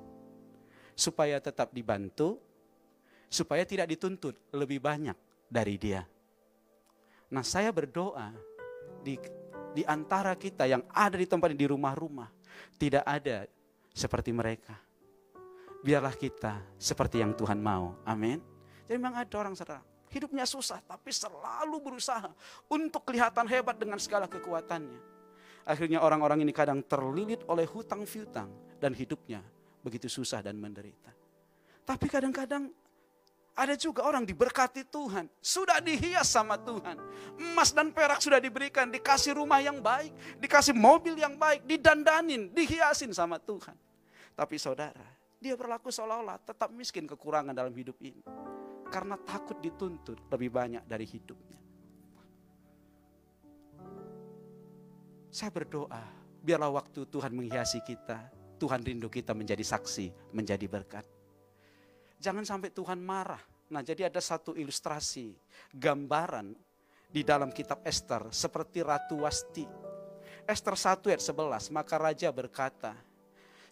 supaya 0.95 1.43
tetap 1.43 1.75
dibantu, 1.75 2.39
supaya 3.27 3.67
tidak 3.67 3.91
dituntut 3.91 4.39
lebih 4.55 4.79
banyak 4.79 5.19
dari 5.51 5.75
dia. 5.75 6.07
Nah, 7.35 7.43
saya 7.43 7.75
berdoa 7.75 8.31
di 9.03 9.19
di 9.75 9.83
antara 9.83 10.39
kita 10.39 10.71
yang 10.71 10.87
ada 10.95 11.19
di 11.19 11.27
tempat 11.27 11.51
di 11.51 11.67
rumah-rumah 11.67 12.31
tidak 12.77 13.05
ada 13.07 13.47
seperti 13.95 14.35
mereka. 14.35 14.75
Biarlah 15.85 16.17
kita 16.17 16.65
seperti 16.81 17.21
yang 17.21 17.37
Tuhan 17.37 17.61
mau. 17.61 18.01
Amin. 18.09 18.41
Jadi 18.85 18.97
memang 18.97 19.21
ada 19.21 19.35
orang 19.41 19.53
saudara, 19.57 19.81
hidupnya 20.13 20.45
susah 20.45 20.81
tapi 20.85 21.13
selalu 21.13 21.77
berusaha 21.81 22.29
untuk 22.69 23.05
kelihatan 23.05 23.49
hebat 23.49 23.77
dengan 23.77 23.97
segala 24.01 24.29
kekuatannya. 24.29 25.13
Akhirnya 25.65 26.05
orang-orang 26.05 26.45
ini 26.45 26.53
kadang 26.53 26.85
terlilit 26.85 27.41
oleh 27.49 27.65
hutang 27.65 28.05
piutang 28.05 28.53
dan 28.77 28.93
hidupnya 28.93 29.41
begitu 29.81 30.13
susah 30.13 30.45
dan 30.45 30.61
menderita. 30.61 31.13
Tapi 31.85 32.09
kadang-kadang 32.09 32.69
ada 33.55 33.79
juga 33.79 34.03
orang 34.03 34.27
diberkati 34.27 34.83
Tuhan, 34.91 35.31
sudah 35.39 35.79
dihias 35.79 36.27
sama 36.27 36.59
Tuhan. 36.59 36.99
Emas 37.39 37.71
dan 37.71 37.95
perak 37.95 38.19
sudah 38.19 38.43
diberikan, 38.43 38.91
dikasih 38.91 39.39
rumah 39.39 39.63
yang 39.63 39.79
baik, 39.79 40.11
dikasih 40.43 40.75
mobil 40.75 41.15
yang 41.15 41.39
baik, 41.39 41.63
didandanin, 41.63 42.51
dihiasin 42.51 43.15
sama 43.15 43.39
Tuhan. 43.39 43.79
Tapi 44.35 44.59
saudara, 44.59 45.07
dia 45.39 45.55
berlaku 45.55 45.95
seolah-olah 45.95 46.43
tetap 46.43 46.75
miskin 46.75 47.07
kekurangan 47.07 47.55
dalam 47.55 47.71
hidup 47.71 47.95
ini. 48.03 48.27
Karena 48.91 49.15
takut 49.23 49.63
dituntut 49.63 50.19
lebih 50.35 50.51
banyak 50.51 50.83
dari 50.91 51.07
hidupnya. 51.07 51.63
Saya 55.31 55.51
berdoa, 55.55 56.03
biarlah 56.43 56.75
waktu 56.75 57.07
Tuhan 57.07 57.31
menghiasi 57.31 57.87
kita, 57.87 58.35
Tuhan 58.59 58.83
rindu 58.83 59.07
kita 59.07 59.31
menjadi 59.31 59.63
saksi, 59.63 60.35
menjadi 60.35 60.67
berkat. 60.67 61.14
Jangan 62.19 62.45
sampai 62.47 62.71
Tuhan 62.73 63.01
marah. 63.01 63.41
Nah 63.73 63.81
jadi 63.81 64.09
ada 64.09 64.21
satu 64.21 64.55
ilustrasi, 64.55 65.35
gambaran 65.75 66.53
di 67.09 67.23
dalam 67.23 67.55
kitab 67.55 67.81
Esther 67.87 68.29
seperti 68.35 68.83
Ratu 68.83 69.25
Wasti. 69.25 69.67
Esther 70.45 70.77
1 70.77 71.09
ayat 71.09 71.23
11, 71.25 71.73
maka 71.73 71.95
Raja 71.97 72.29
berkata, 72.29 72.93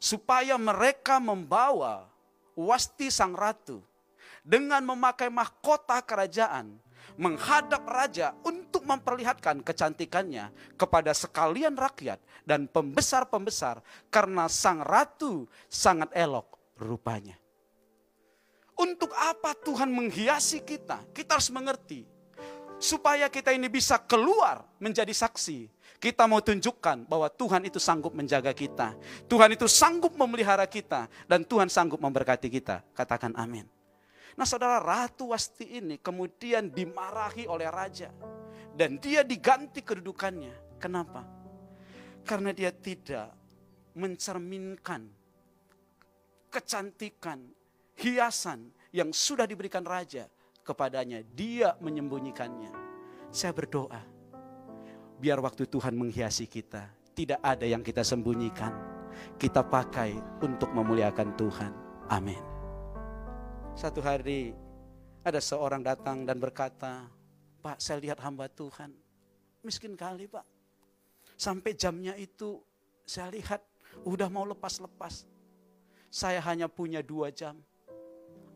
supaya 0.01 0.57
mereka 0.57 1.21
membawa 1.21 2.09
Wasti 2.57 3.13
sang 3.13 3.37
Ratu 3.37 3.85
dengan 4.43 4.81
memakai 4.83 5.29
mahkota 5.29 6.01
kerajaan 6.03 6.81
menghadap 7.17 7.85
raja 7.85 8.33
untuk 8.47 8.87
memperlihatkan 8.89 9.61
kecantikannya 9.61 10.49
kepada 10.81 11.13
sekalian 11.13 11.77
rakyat 11.77 12.19
dan 12.47 12.67
pembesar-pembesar 12.71 13.85
karena 14.09 14.49
sang 14.49 14.81
ratu 14.81 15.45
sangat 15.69 16.09
elok 16.17 16.57
rupanya. 16.81 17.42
Untuk 18.83 19.15
apa 19.15 19.55
Tuhan 19.55 19.87
menghiasi 19.95 20.67
kita? 20.67 21.07
Kita 21.15 21.39
harus 21.39 21.55
mengerti. 21.55 22.03
Supaya 22.83 23.31
kita 23.31 23.55
ini 23.55 23.71
bisa 23.71 23.95
keluar 24.03 24.67
menjadi 24.83 25.15
saksi. 25.15 25.71
Kita 26.03 26.27
mau 26.27 26.43
tunjukkan 26.43 27.07
bahwa 27.07 27.31
Tuhan 27.31 27.63
itu 27.71 27.79
sanggup 27.79 28.11
menjaga 28.11 28.51
kita. 28.51 28.99
Tuhan 29.31 29.55
itu 29.55 29.71
sanggup 29.71 30.19
memelihara 30.19 30.67
kita. 30.67 31.07
Dan 31.31 31.47
Tuhan 31.47 31.71
sanggup 31.71 32.03
memberkati 32.03 32.51
kita. 32.51 32.83
Katakan 32.91 33.39
amin. 33.39 33.63
Nah 34.35 34.43
saudara 34.43 34.83
Ratu 34.83 35.31
Wasti 35.31 35.79
ini 35.79 36.03
kemudian 36.03 36.67
dimarahi 36.75 37.47
oleh 37.47 37.71
raja. 37.71 38.11
Dan 38.75 38.99
dia 38.99 39.23
diganti 39.23 39.79
kedudukannya. 39.79 40.83
Kenapa? 40.83 41.23
Karena 42.27 42.51
dia 42.51 42.75
tidak 42.75 43.31
mencerminkan 43.95 45.07
kecantikan, 46.53 47.41
hiasan 47.99 48.73
yang 48.93 49.11
sudah 49.11 49.45
diberikan 49.49 49.85
raja 49.85 50.29
kepadanya. 50.63 51.25
Dia 51.35 51.75
menyembunyikannya. 51.81 52.71
Saya 53.33 53.57
berdoa, 53.57 54.01
biar 55.17 55.41
waktu 55.41 55.65
Tuhan 55.65 55.97
menghiasi 55.97 56.45
kita, 56.45 56.93
tidak 57.17 57.41
ada 57.41 57.65
yang 57.65 57.81
kita 57.81 58.05
sembunyikan. 58.05 58.73
Kita 59.37 59.61
pakai 59.65 60.17
untuk 60.41 60.73
memuliakan 60.73 61.37
Tuhan. 61.37 61.73
Amin. 62.09 62.41
Satu 63.73 64.05
hari 64.05 64.53
ada 65.25 65.41
seorang 65.41 65.81
datang 65.81 66.29
dan 66.29 66.37
berkata, 66.37 67.09
Pak 67.63 67.79
saya 67.79 68.03
lihat 68.03 68.19
hamba 68.21 68.51
Tuhan, 68.51 68.91
miskin 69.63 69.95
kali 69.95 70.27
Pak. 70.27 70.45
Sampai 71.39 71.73
jamnya 71.73 72.13
itu 72.19 72.61
saya 73.07 73.33
lihat 73.33 73.63
udah 74.05 74.29
mau 74.29 74.45
lepas-lepas. 74.45 75.25
Saya 76.13 76.43
hanya 76.45 76.69
punya 76.69 77.01
dua 77.01 77.33
jam. 77.33 77.57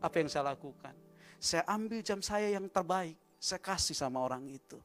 Apa 0.01 0.21
yang 0.21 0.29
saya 0.29 0.53
lakukan? 0.53 0.93
Saya 1.37 1.65
ambil 1.69 2.01
jam 2.01 2.21
saya 2.21 2.49
yang 2.49 2.65
terbaik, 2.69 3.17
saya 3.37 3.61
kasih 3.61 3.93
sama 3.93 4.21
orang 4.21 4.45
itu. 4.49 4.77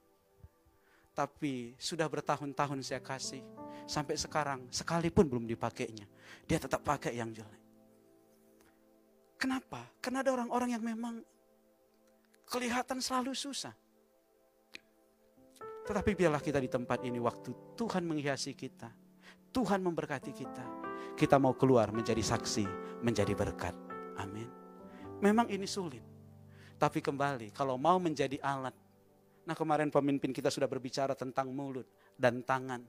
Tapi 1.12 1.76
sudah 1.76 2.08
bertahun-tahun 2.08 2.80
saya 2.84 3.00
kasih. 3.04 3.44
Sampai 3.84 4.16
sekarang 4.16 4.68
sekalipun 4.72 5.28
belum 5.28 5.44
dipakainya. 5.44 6.08
Dia 6.48 6.56
tetap 6.56 6.80
pakai 6.80 7.12
yang 7.12 7.28
jelek. 7.32 7.60
Kenapa? 9.36 9.84
Karena 10.00 10.22
ada 10.22 10.30
orang-orang 10.32 10.70
yang 10.72 10.84
memang 10.84 11.20
kelihatan 12.46 13.02
selalu 13.02 13.34
susah. 13.36 13.74
Tetapi 15.82 16.14
biarlah 16.14 16.38
kita 16.38 16.62
di 16.62 16.70
tempat 16.70 17.02
ini 17.02 17.18
waktu 17.18 17.74
Tuhan 17.74 18.06
menghiasi 18.06 18.54
kita. 18.54 18.88
Tuhan 19.52 19.84
memberkati 19.84 20.32
kita. 20.32 20.64
Kita 21.12 21.36
mau 21.36 21.52
keluar 21.58 21.92
menjadi 21.92 22.22
saksi, 22.22 22.64
menjadi 23.04 23.36
berkat. 23.36 23.76
Amin. 24.16 24.61
Memang 25.22 25.46
ini 25.54 25.70
sulit. 25.70 26.02
Tapi 26.82 26.98
kembali, 26.98 27.54
kalau 27.54 27.78
mau 27.78 28.02
menjadi 28.02 28.42
alat. 28.42 28.74
Nah 29.46 29.54
kemarin 29.54 29.86
pemimpin 29.86 30.34
kita 30.34 30.50
sudah 30.50 30.66
berbicara 30.66 31.14
tentang 31.14 31.54
mulut 31.54 31.86
dan 32.18 32.42
tangan. 32.42 32.82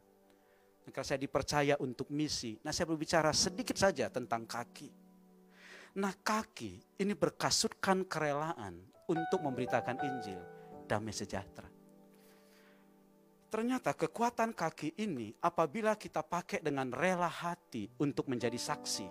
Maka 0.83 1.01
saya 1.05 1.21
dipercaya 1.21 1.77
untuk 1.77 2.09
misi. 2.09 2.57
Nah 2.65 2.73
saya 2.73 2.89
berbicara 2.89 3.29
sedikit 3.33 3.77
saja 3.77 4.09
tentang 4.09 4.49
kaki. 4.49 4.89
Nah 6.01 6.09
kaki 6.09 6.97
ini 7.05 7.13
berkasutkan 7.13 8.09
kerelaan 8.09 8.81
untuk 9.05 9.45
memberitakan 9.45 10.01
Injil 10.01 10.41
damai 10.89 11.13
sejahtera. 11.13 11.69
Ternyata 13.53 13.93
kekuatan 13.93 14.57
kaki 14.57 14.97
ini 14.97 15.37
apabila 15.37 15.93
kita 15.93 16.25
pakai 16.25 16.65
dengan 16.65 16.89
rela 16.89 17.29
hati 17.29 17.85
untuk 18.01 18.25
menjadi 18.25 18.57
saksi, 18.57 19.05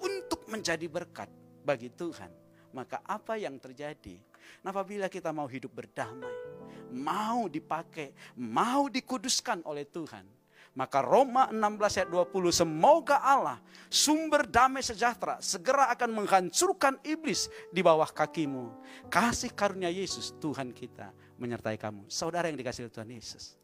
untuk 0.00 0.48
menjadi 0.48 0.88
berkat 0.88 1.28
bagi 1.60 1.92
Tuhan, 1.92 2.43
maka 2.74 2.98
apa 3.06 3.38
yang 3.38 3.56
terjadi? 3.62 4.18
Nah, 4.60 4.74
apabila 4.74 5.06
kita 5.06 5.30
mau 5.30 5.46
hidup 5.46 5.72
berdamai, 5.72 6.34
mau 6.90 7.46
dipakai, 7.46 8.12
mau 8.36 8.90
dikuduskan 8.90 9.64
oleh 9.64 9.86
Tuhan, 9.88 10.26
maka 10.74 11.06
Roma 11.06 11.48
16 11.54 12.02
ayat 12.02 12.10
20, 12.10 12.50
semoga 12.50 13.22
Allah 13.22 13.62
sumber 13.86 14.42
damai 14.42 14.82
sejahtera 14.82 15.38
segera 15.38 15.86
akan 15.94 16.10
menghancurkan 16.10 16.98
iblis 17.06 17.46
di 17.70 17.78
bawah 17.78 18.10
kakimu. 18.10 18.74
Kasih 19.06 19.54
karunia 19.54 19.88
Yesus 19.88 20.34
Tuhan 20.42 20.74
kita 20.74 21.14
menyertai 21.38 21.78
kamu. 21.78 22.10
Saudara 22.10 22.50
yang 22.50 22.58
dikasih 22.58 22.90
Tuhan 22.90 23.06
Yesus. 23.06 23.54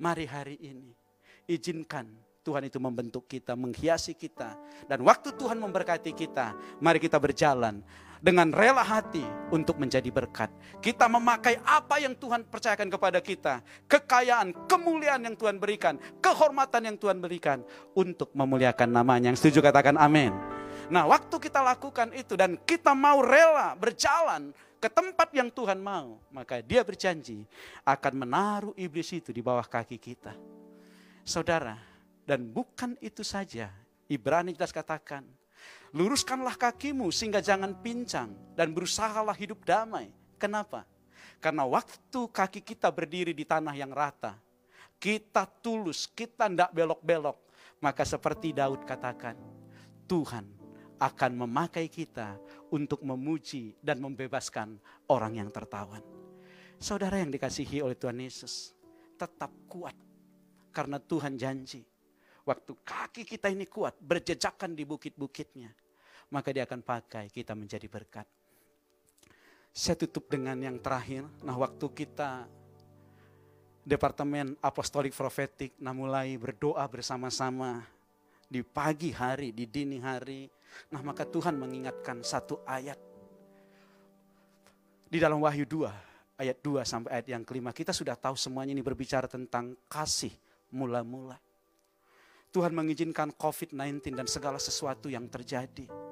Mari 0.00 0.24
hari 0.24 0.56
ini 0.64 0.96
izinkan 1.44 2.08
Tuhan 2.40 2.62
itu 2.70 2.78
membentuk 2.78 3.26
kita, 3.26 3.58
menghiasi 3.58 4.14
kita. 4.14 4.54
Dan 4.86 5.02
waktu 5.02 5.34
Tuhan 5.34 5.58
memberkati 5.58 6.14
kita, 6.14 6.54
mari 6.78 7.02
kita 7.02 7.18
berjalan 7.18 7.82
dengan 8.20 8.52
rela 8.52 8.82
hati 8.82 9.24
untuk 9.52 9.76
menjadi 9.80 10.08
berkat. 10.08 10.48
Kita 10.80 11.06
memakai 11.06 11.60
apa 11.64 12.00
yang 12.00 12.16
Tuhan 12.16 12.46
percayakan 12.48 12.88
kepada 12.88 13.18
kita, 13.20 13.60
kekayaan, 13.86 14.68
kemuliaan 14.68 15.24
yang 15.26 15.36
Tuhan 15.36 15.60
berikan, 15.60 16.00
kehormatan 16.20 16.92
yang 16.92 16.96
Tuhan 16.96 17.18
berikan 17.20 17.62
untuk 17.92 18.32
memuliakan 18.32 18.88
namanya. 18.92 19.32
Yang 19.32 19.46
setuju 19.46 19.70
katakan 19.70 19.96
amin. 20.00 20.32
Nah, 20.86 21.02
waktu 21.08 21.36
kita 21.42 21.60
lakukan 21.64 22.14
itu 22.14 22.38
dan 22.38 22.54
kita 22.62 22.94
mau 22.94 23.18
rela 23.18 23.74
berjalan 23.74 24.54
ke 24.78 24.86
tempat 24.86 25.32
yang 25.34 25.50
Tuhan 25.50 25.82
mau, 25.82 26.20
maka 26.30 26.62
Dia 26.62 26.86
berjanji 26.86 27.42
akan 27.82 28.12
menaruh 28.14 28.74
iblis 28.78 29.10
itu 29.10 29.34
di 29.34 29.42
bawah 29.42 29.66
kaki 29.66 29.98
kita. 29.98 30.36
Saudara, 31.26 31.74
dan 32.22 32.46
bukan 32.46 32.94
itu 33.02 33.26
saja. 33.26 33.70
Ibrani 34.06 34.54
jelas 34.54 34.70
katakan, 34.70 35.26
Luruskanlah 35.96 36.60
kakimu 36.60 37.08
sehingga 37.08 37.40
jangan 37.40 37.72
pincang 37.80 38.28
dan 38.52 38.76
berusahalah 38.76 39.32
hidup 39.32 39.64
damai. 39.64 40.12
Kenapa? 40.36 40.84
Karena 41.40 41.64
waktu 41.64 42.20
kaki 42.28 42.60
kita 42.60 42.92
berdiri 42.92 43.32
di 43.32 43.48
tanah 43.48 43.72
yang 43.72 43.96
rata, 43.96 44.36
kita 45.00 45.48
tulus, 45.64 46.04
kita 46.04 46.52
tidak 46.52 46.68
belok-belok. 46.76 47.40
Maka 47.80 48.04
seperti 48.04 48.52
Daud 48.52 48.84
katakan, 48.84 49.40
Tuhan 50.04 50.44
akan 51.00 51.32
memakai 51.32 51.88
kita 51.88 52.36
untuk 52.68 53.00
memuji 53.00 53.80
dan 53.80 53.96
membebaskan 53.96 54.76
orang 55.08 55.40
yang 55.40 55.48
tertawan. 55.48 56.04
Saudara 56.76 57.20
yang 57.24 57.32
dikasihi 57.32 57.80
oleh 57.80 57.96
Tuhan 57.96 58.20
Yesus, 58.20 58.76
tetap 59.16 59.48
kuat. 59.64 59.96
Karena 60.76 61.00
Tuhan 61.00 61.40
janji, 61.40 61.80
waktu 62.44 62.72
kaki 62.84 63.24
kita 63.24 63.48
ini 63.48 63.64
kuat, 63.64 63.96
berjejakan 63.96 64.76
di 64.76 64.84
bukit-bukitnya, 64.84 65.72
maka 66.30 66.50
dia 66.50 66.66
akan 66.66 66.82
pakai 66.82 67.30
kita 67.30 67.54
menjadi 67.54 67.86
berkat. 67.86 68.26
Saya 69.76 69.94
tutup 70.00 70.32
dengan 70.32 70.56
yang 70.56 70.80
terakhir. 70.80 71.28
Nah 71.44 71.54
waktu 71.60 71.86
kita 71.92 72.48
Departemen 73.86 74.58
Apostolik 74.58 75.14
Profetik 75.14 75.78
nah 75.78 75.94
mulai 75.94 76.34
berdoa 76.40 76.82
bersama-sama 76.90 77.84
di 78.48 78.64
pagi 78.66 79.14
hari, 79.14 79.54
di 79.54 79.68
dini 79.70 80.02
hari. 80.02 80.48
Nah 80.90 81.04
maka 81.04 81.22
Tuhan 81.22 81.54
mengingatkan 81.54 82.24
satu 82.24 82.64
ayat 82.66 82.98
di 85.06 85.22
dalam 85.22 85.38
Wahyu 85.38 85.62
2 85.62 86.40
ayat 86.40 86.58
2 86.60 86.82
sampai 86.84 87.10
ayat 87.20 87.26
yang 87.32 87.42
kelima 87.46 87.72
kita 87.72 87.94
sudah 87.94 88.18
tahu 88.18 88.36
semuanya 88.36 88.76
ini 88.76 88.82
berbicara 88.84 89.30
tentang 89.30 89.76
kasih 89.88 90.32
mula-mula. 90.74 91.38
Tuhan 92.52 92.72
mengizinkan 92.72 93.36
COVID-19 93.36 94.16
dan 94.16 94.24
segala 94.24 94.56
sesuatu 94.56 95.12
yang 95.12 95.28
terjadi. 95.28 96.05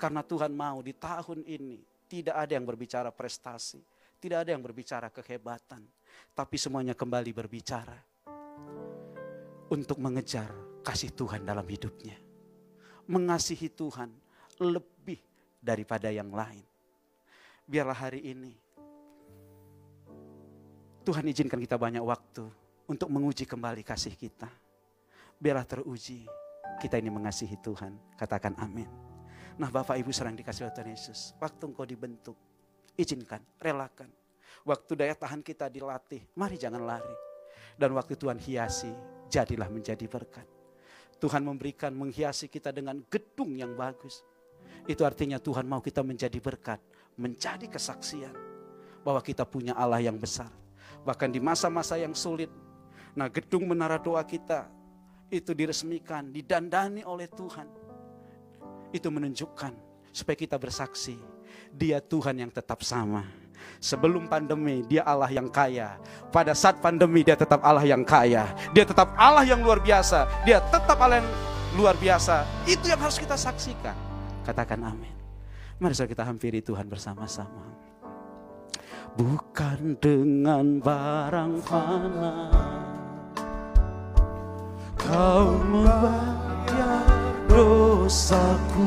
Karena 0.00 0.24
Tuhan 0.24 0.56
mau 0.56 0.80
di 0.80 0.96
tahun 0.96 1.44
ini 1.44 1.84
tidak 2.08 2.32
ada 2.32 2.52
yang 2.56 2.64
berbicara 2.64 3.12
prestasi, 3.12 3.84
tidak 4.16 4.48
ada 4.48 4.56
yang 4.56 4.64
berbicara 4.64 5.12
kehebatan, 5.12 5.84
tapi 6.32 6.56
semuanya 6.56 6.96
kembali 6.96 7.36
berbicara 7.36 8.00
untuk 9.68 10.00
mengejar 10.00 10.48
kasih 10.80 11.12
Tuhan 11.12 11.44
dalam 11.44 11.68
hidupnya. 11.68 12.16
Mengasihi 13.12 13.68
Tuhan 13.68 14.08
lebih 14.56 15.20
daripada 15.60 16.08
yang 16.08 16.32
lain. 16.32 16.64
Biarlah 17.68 18.08
hari 18.08 18.24
ini 18.24 18.56
Tuhan 21.04 21.28
izinkan 21.28 21.60
kita 21.60 21.76
banyak 21.76 22.00
waktu 22.00 22.48
untuk 22.88 23.12
menguji 23.12 23.44
kembali 23.44 23.84
kasih 23.84 24.16
kita. 24.16 24.48
Biarlah 25.36 25.68
teruji 25.68 26.24
kita 26.80 26.96
ini 26.96 27.12
mengasihi 27.12 27.60
Tuhan. 27.60 28.16
Katakan 28.16 28.56
amin. 28.56 29.09
Nah 29.60 29.68
Bapak 29.68 30.00
Ibu 30.00 30.08
serang 30.08 30.32
dikasih 30.32 30.64
oleh 30.64 30.72
Tuhan 30.72 30.88
Yesus. 30.88 31.36
Waktu 31.36 31.68
engkau 31.68 31.84
dibentuk, 31.84 32.32
izinkan, 32.96 33.44
relakan. 33.60 34.08
Waktu 34.64 34.96
daya 34.96 35.12
tahan 35.12 35.44
kita 35.44 35.68
dilatih, 35.68 36.24
mari 36.32 36.56
jangan 36.56 36.80
lari. 36.80 37.12
Dan 37.76 37.92
waktu 37.92 38.16
Tuhan 38.16 38.40
hiasi, 38.40 38.88
jadilah 39.28 39.68
menjadi 39.68 40.08
berkat. 40.08 40.48
Tuhan 41.20 41.44
memberikan, 41.44 41.92
menghiasi 41.92 42.48
kita 42.48 42.72
dengan 42.72 43.04
gedung 43.12 43.52
yang 43.52 43.76
bagus. 43.76 44.24
Itu 44.88 45.04
artinya 45.04 45.36
Tuhan 45.36 45.68
mau 45.68 45.84
kita 45.84 46.00
menjadi 46.00 46.40
berkat, 46.40 46.80
menjadi 47.20 47.68
kesaksian. 47.68 48.32
Bahwa 49.04 49.20
kita 49.20 49.44
punya 49.44 49.76
Allah 49.76 50.00
yang 50.00 50.16
besar. 50.16 50.48
Bahkan 51.04 51.36
di 51.36 51.40
masa-masa 51.40 52.00
yang 52.00 52.16
sulit, 52.16 52.48
nah 53.12 53.28
gedung 53.28 53.68
menara 53.68 54.00
doa 54.00 54.24
kita 54.24 54.72
itu 55.28 55.52
diresmikan, 55.52 56.32
didandani 56.32 57.04
oleh 57.04 57.28
Tuhan 57.28 57.89
itu 58.90 59.08
menunjukkan 59.10 59.72
supaya 60.10 60.36
kita 60.36 60.58
bersaksi 60.58 61.18
dia 61.74 62.02
Tuhan 62.02 62.46
yang 62.46 62.50
tetap 62.50 62.82
sama. 62.82 63.26
Sebelum 63.80 64.24
pandemi 64.24 64.80
dia 64.88 65.04
Allah 65.04 65.28
yang 65.28 65.48
kaya. 65.48 66.00
Pada 66.32 66.56
saat 66.56 66.80
pandemi 66.80 67.20
dia 67.20 67.36
tetap 67.36 67.60
Allah 67.60 67.84
yang 67.84 68.02
kaya. 68.04 68.48
Dia 68.72 68.84
tetap 68.88 69.12
Allah 69.16 69.44
yang 69.44 69.60
luar 69.60 69.80
biasa. 69.80 70.26
Dia 70.48 70.64
tetap 70.64 70.96
Allah 70.96 71.20
yang 71.20 71.30
luar 71.76 71.94
biasa. 71.96 72.44
Itu 72.64 72.88
yang 72.88 73.00
harus 73.00 73.20
kita 73.20 73.36
saksikan. 73.36 73.96
Katakan 74.44 74.80
amin. 74.80 75.12
Mari 75.80 75.96
kita 75.96 76.24
hampiri 76.24 76.60
Tuhan 76.60 76.88
bersama-sama. 76.88 77.72
Bukan 79.16 79.98
dengan 79.98 80.78
barang 80.78 81.54
fana 81.66 82.46
Kau 84.94 85.58
membayar 85.66 87.19
dosaku. 87.50 88.86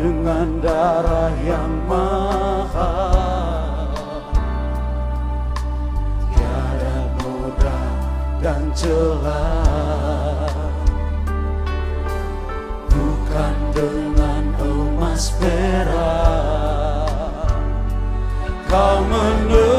Dengan 0.00 0.64
darah 0.64 1.34
yang 1.44 1.72
mahal 1.84 3.04
tiada 6.32 6.98
noda 7.20 7.80
dan 8.42 8.72
celah. 8.74 10.48
Bukan 12.90 13.56
dengan 13.76 14.44
emas 14.58 15.30
perak 15.36 16.80
kau 18.70 19.02
menebus 19.02 19.69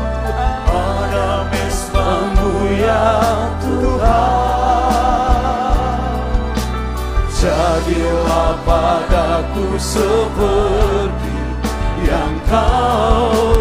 pada 0.63 1.43
mesbahmu 1.51 2.71
ya 2.79 3.19
Tuhan. 3.67 5.43
Jadilah 7.35 8.55
padaku 8.63 9.75
seperti 9.75 11.00
yang 12.51 13.60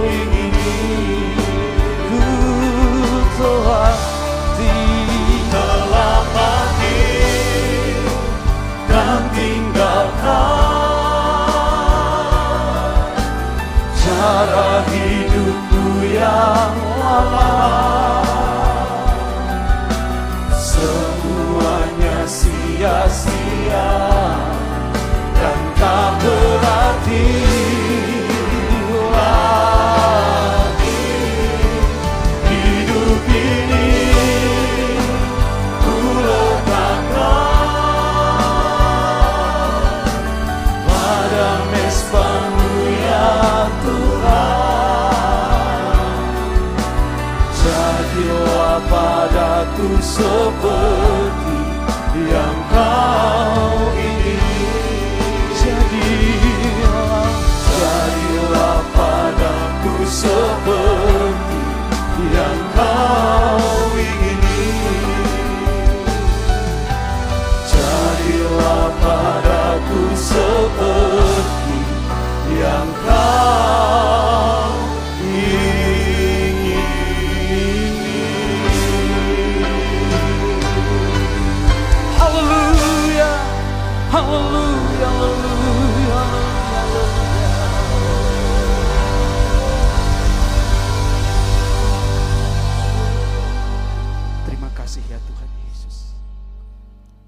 padaku 50.21 51.20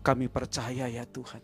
Kami 0.02 0.26
percaya 0.26 0.90
ya 0.90 1.06
Tuhan. 1.06 1.38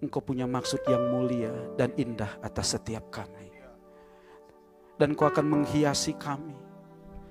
Engkau 0.00 0.24
punya 0.24 0.48
maksud 0.48 0.80
yang 0.88 1.12
mulia 1.12 1.52
dan 1.76 1.92
indah 2.00 2.40
atas 2.40 2.72
setiap 2.76 3.12
kami. 3.12 3.52
Dan 4.96 5.12
Engkau 5.12 5.28
akan 5.28 5.44
menghiasi 5.44 6.16
kami. 6.16 6.56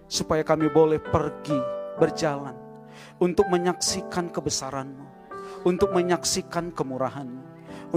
Supaya 0.05 0.45
kami 0.45 0.69
boleh 0.69 1.01
pergi 1.01 1.57
berjalan. 1.97 2.53
Untuk 3.17 3.49
menyaksikan 3.49 4.29
kebesaran-Mu. 4.29 5.07
Untuk 5.65 5.89
menyaksikan 5.89 6.69
kemurahan-Mu. 6.69 7.43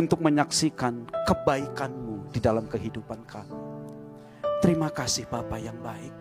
Untuk 0.01 0.25
menyaksikan 0.25 1.05
kebaikan-Mu 1.29 2.33
di 2.33 2.41
dalam 2.41 2.65
kehidupan 2.73 3.21
kami. 3.29 3.61
Terima 4.65 4.89
kasih 4.89 5.29
Bapa 5.29 5.61
yang 5.61 5.77
baik. 5.85 6.13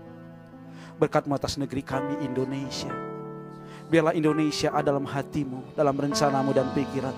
Berkatmu 1.00 1.32
atas 1.36 1.56
negeri 1.56 1.84
kami 1.84 2.28
Indonesia. 2.28 3.15
Biarlah 3.86 4.18
Indonesia 4.18 4.74
ada 4.74 4.90
dalam 4.90 5.06
hatimu, 5.06 5.78
dalam 5.78 5.94
rencanamu 5.94 6.50
dan 6.58 6.74
pikiran. 6.74 7.14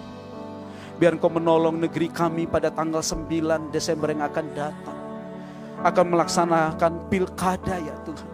Biar 1.00 1.16
engkau 1.16 1.32
menolong 1.32 1.80
negeri 1.80 2.12
kami 2.12 2.44
pada 2.44 2.68
tanggal 2.68 3.00
9 3.00 3.72
Desember 3.72 4.12
yang 4.12 4.28
akan 4.28 4.46
datang. 4.52 4.98
Akan 5.80 6.12
melaksanakan 6.12 7.08
pilkada 7.08 7.80
ya 7.80 7.96
Tuhan. 8.04 8.28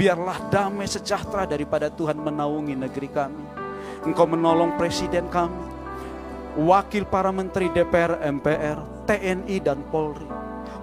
Biarlah 0.00 0.38
damai 0.48 0.88
sejahtera 0.88 1.44
daripada 1.44 1.92
Tuhan 1.92 2.16
menaungi 2.16 2.72
negeri 2.78 3.08
kami. 3.12 3.44
Engkau 4.08 4.24
menolong 4.24 4.80
presiden 4.80 5.28
kami. 5.28 5.60
Wakil 6.56 7.04
para 7.04 7.28
menteri 7.28 7.68
DPR, 7.68 8.24
MPR, 8.24 9.04
TNI 9.04 9.56
dan 9.60 9.84
Polri. 9.92 10.24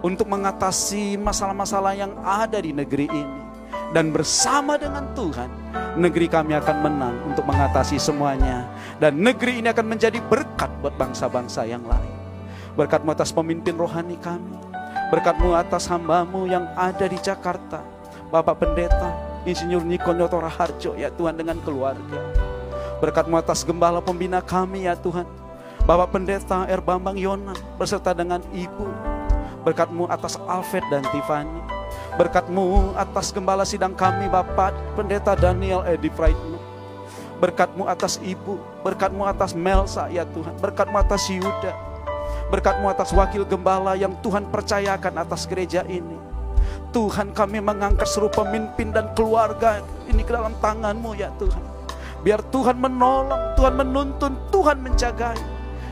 Untuk 0.05 0.29
mengatasi 0.29 1.17
masalah-masalah 1.17 1.97
yang 1.97 2.13
ada 2.21 2.61
di 2.61 2.69
negeri 2.69 3.09
ini 3.09 3.46
dan 3.95 4.11
bersama 4.11 4.75
dengan 4.75 5.07
Tuhan 5.15 5.49
negeri 5.97 6.29
kami 6.29 6.53
akan 6.53 6.77
menang 6.85 7.15
untuk 7.25 7.43
mengatasi 7.49 7.97
semuanya. 7.97 8.69
Dan 9.01 9.19
negeri 9.21 9.59
ini 9.59 9.67
akan 9.73 9.85
menjadi 9.89 10.21
berkat 10.21 10.69
buat 10.79 10.93
bangsa-bangsa 10.95 11.65
yang 11.65 11.83
lain. 11.83 12.13
Berkatmu 12.77 13.09
atas 13.09 13.33
pemimpin 13.33 13.73
rohani 13.73 14.15
kami. 14.21 14.57
Berkatmu 15.09 15.57
atas 15.57 15.89
hambamu 15.89 16.45
yang 16.45 16.69
ada 16.77 17.09
di 17.09 17.17
Jakarta. 17.17 17.81
Bapak 18.27 18.59
Pendeta 18.59 19.15
Insinyur 19.47 19.81
Niko 19.81 20.11
Nyotora 20.11 20.51
Harjo 20.51 20.93
ya 20.93 21.07
Tuhan 21.09 21.39
dengan 21.39 21.57
keluarga. 21.63 22.19
Berkatmu 22.99 23.39
atas 23.39 23.63
gembala 23.63 24.03
pembina 24.03 24.43
kami 24.43 24.85
ya 24.85 24.93
Tuhan. 24.99 25.25
Bapak 25.87 26.11
Pendeta 26.11 26.67
R. 26.67 26.81
Bambang 26.83 27.15
Yonan 27.15 27.55
beserta 27.79 28.11
dengan 28.11 28.43
Ibu. 28.51 28.87
Berkatmu 29.63 30.11
atas 30.11 30.35
Alfred 30.47 30.83
dan 30.91 31.03
Tiffany 31.11 31.66
Berkatmu 32.17 32.97
atas 32.97 33.29
gembala 33.29 33.61
sidang 33.61 33.93
kami 33.93 34.25
Bapak 34.25 34.73
Pendeta 34.97 35.37
Daniel 35.37 35.85
Edi 35.85 36.09
Praitno. 36.09 36.57
Berkatmu 37.37 37.85
atas 37.85 38.17
ibu 38.25 38.57
Berkatmu 38.81 39.21
atas 39.21 39.53
Melsa 39.53 40.09
ya 40.09 40.25
Tuhan. 40.25 40.57
Berkatmu 40.57 40.97
atas 40.97 41.29
Yuda. 41.29 41.77
Berkatmu 42.49 42.89
atas 42.89 43.13
wakil 43.13 43.45
gembala 43.45 43.93
yang 43.93 44.17
Tuhan 44.25 44.49
percayakan 44.49 45.13
atas 45.13 45.45
gereja 45.45 45.85
ini. 45.85 46.17
Tuhan 46.89 47.37
kami 47.37 47.61
mengangkat 47.61 48.09
seluruh 48.09 48.33
pemimpin 48.33 48.89
dan 48.89 49.13
keluarga 49.13 49.85
ini 50.09 50.25
ke 50.25 50.33
dalam 50.33 50.57
tanganmu 50.57 51.13
ya 51.13 51.29
Tuhan. 51.37 51.61
Biar 52.25 52.41
Tuhan 52.49 52.81
menolong, 52.81 53.53
Tuhan 53.53 53.77
menuntun, 53.77 54.33
Tuhan 54.49 54.81
menjagai. 54.81 55.37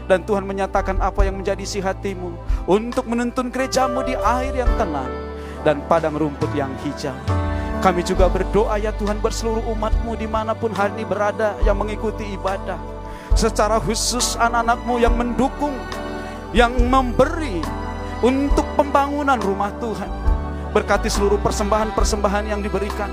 Dan 0.09 0.25
Tuhan 0.25 0.41
menyatakan 0.41 0.97
apa 1.05 1.21
yang 1.21 1.37
menjadi 1.37 1.61
isi 1.61 1.85
hatimu 1.85 2.33
untuk 2.65 3.05
menuntun 3.05 3.53
gerejamu 3.53 4.01
di 4.01 4.17
air 4.17 4.53
yang 4.57 4.69
tenang 4.81 5.24
dan 5.65 5.81
padang 5.89 6.13
rumput 6.13 6.53
yang 6.53 6.69
hijau. 6.85 7.17
Kami 7.81 8.05
juga 8.05 8.29
berdoa 8.29 8.77
ya 8.77 8.93
Tuhan 8.93 9.17
buat 9.17 9.33
seluruh 9.33 9.65
umatmu 9.73 10.13
di 10.15 10.29
mana 10.29 10.53
pun 10.53 10.69
hari 10.71 10.93
ini 11.01 11.05
berada 11.05 11.57
yang 11.65 11.81
mengikuti 11.81 12.37
ibadah. 12.37 12.77
Secara 13.35 13.81
khusus 13.81 14.37
anak-anakmu 14.39 15.01
yang 15.01 15.17
mendukung, 15.17 15.75
yang 16.55 16.71
memberi 16.71 17.59
untuk 18.23 18.63
pembangunan 18.79 19.35
rumah 19.41 19.73
Tuhan. 19.81 20.07
Berkati 20.71 21.11
seluruh 21.11 21.41
persembahan-persembahan 21.43 22.47
yang 22.47 22.61
diberikan. 22.63 23.11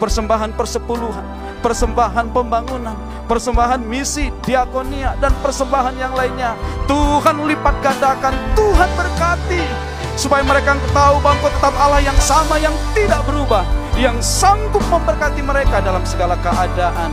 Persembahan 0.00 0.56
persepuluhan, 0.56 1.24
persembahan 1.60 2.32
pembangunan, 2.32 2.96
persembahan 3.28 3.84
misi, 3.84 4.32
diakonia, 4.40 5.12
dan 5.20 5.32
persembahan 5.44 5.92
yang 6.00 6.16
lainnya. 6.16 6.56
Tuhan 6.88 7.44
lipat 7.44 7.76
gandakan, 7.84 8.32
Tuhan 8.56 8.90
berkati 8.96 9.89
supaya 10.20 10.44
mereka 10.44 10.76
tahu 10.92 11.16
bahwa 11.24 11.48
tetap 11.48 11.72
Allah 11.80 12.04
yang 12.04 12.18
sama 12.20 12.60
yang 12.60 12.76
tidak 12.92 13.24
berubah 13.24 13.64
yang 13.96 14.20
sanggup 14.20 14.84
memberkati 14.92 15.40
mereka 15.40 15.80
dalam 15.80 16.04
segala 16.04 16.36
keadaan. 16.44 17.08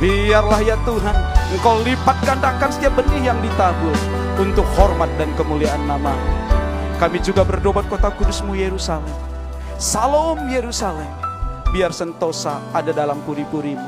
Biarlah 0.00 0.62
ya 0.64 0.80
Tuhan 0.88 1.16
Engkau 1.52 1.84
lipat 1.84 2.16
gandakan 2.24 2.72
setiap 2.72 2.96
benih 2.96 3.28
yang 3.28 3.38
ditabur 3.44 3.92
untuk 4.40 4.64
hormat 4.80 5.12
dan 5.20 5.28
kemuliaan 5.36 5.84
nama. 5.84 6.16
Kami 6.96 7.20
juga 7.20 7.44
berdoa 7.44 7.80
buat 7.80 7.86
kota 7.92 8.08
kudusmu 8.16 8.56
Yerusalem. 8.56 9.12
Salam 9.76 10.48
Yerusalem. 10.48 11.08
Biar 11.68 11.92
sentosa 11.92 12.64
ada 12.72 12.96
dalam 12.96 13.20
puri-purimu 13.28 13.84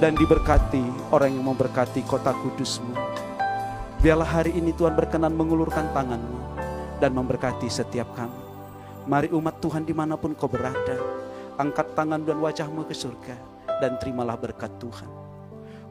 dan 0.00 0.16
diberkati 0.16 1.12
orang 1.12 1.36
yang 1.36 1.44
memberkati 1.52 2.00
kota 2.08 2.32
kudusmu. 2.32 2.96
Biarlah 4.00 4.40
hari 4.40 4.56
ini 4.56 4.72
Tuhan 4.72 4.96
berkenan 4.96 5.36
mengulurkan 5.36 5.92
tanganmu 5.92 6.49
dan 7.00 7.16
memberkati 7.16 7.66
setiap 7.66 8.12
kami. 8.12 8.44
Mari 9.08 9.32
umat 9.32 9.58
Tuhan 9.64 9.88
di 9.88 9.96
mana 9.96 10.20
pun 10.20 10.36
kau 10.36 10.46
berada, 10.46 11.00
angkat 11.56 11.96
tangan 11.96 12.20
dan 12.20 12.36
wajahmu 12.38 12.84
ke 12.84 12.92
surga 12.92 13.34
dan 13.80 13.96
terimalah 13.96 14.36
berkat 14.36 14.68
Tuhan. 14.76 15.08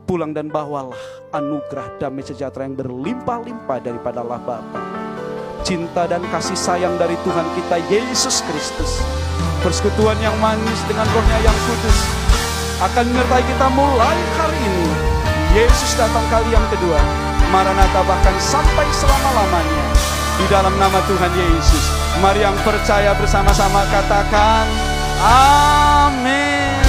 Pulang 0.06 0.34
dan 0.34 0.50
bawalah 0.50 0.98
anugerah 1.34 1.98
damai 1.98 2.22
sejahtera 2.22 2.70
yang 2.70 2.78
berlimpah-limpah 2.78 3.78
daripada 3.82 4.22
Allah 4.22 4.42
Bapa. 4.42 4.82
Cinta 5.66 6.08
dan 6.08 6.24
kasih 6.30 6.58
sayang 6.58 6.96
dari 6.98 7.18
Tuhan 7.26 7.46
kita 7.58 7.78
Yesus 7.92 8.42
Kristus. 8.46 9.02
Persekutuan 9.60 10.16
yang 10.24 10.34
manis 10.40 10.80
dengan 10.88 11.06
rohnya 11.12 11.38
yang 11.44 11.58
kudus. 11.68 12.00
Akan 12.80 13.06
menyertai 13.12 13.44
kita 13.44 13.68
mulai 13.76 14.18
hari 14.40 14.58
ini. 14.64 14.88
Yesus 15.60 16.00
datang 16.00 16.26
kali 16.32 16.50
yang 16.56 16.64
kedua. 16.72 16.98
Maranatha 17.52 18.02
bahkan 18.06 18.38
sampai 18.40 18.88
selama-lamanya 18.94 19.90
di 20.40 20.46
dalam 20.48 20.72
nama 20.80 21.04
Tuhan 21.04 21.32
Yesus. 21.36 21.86
Mari 22.24 22.48
yang 22.48 22.56
percaya 22.64 23.12
bersama-sama 23.20 23.84
katakan 23.92 24.64
amin. 25.20 26.80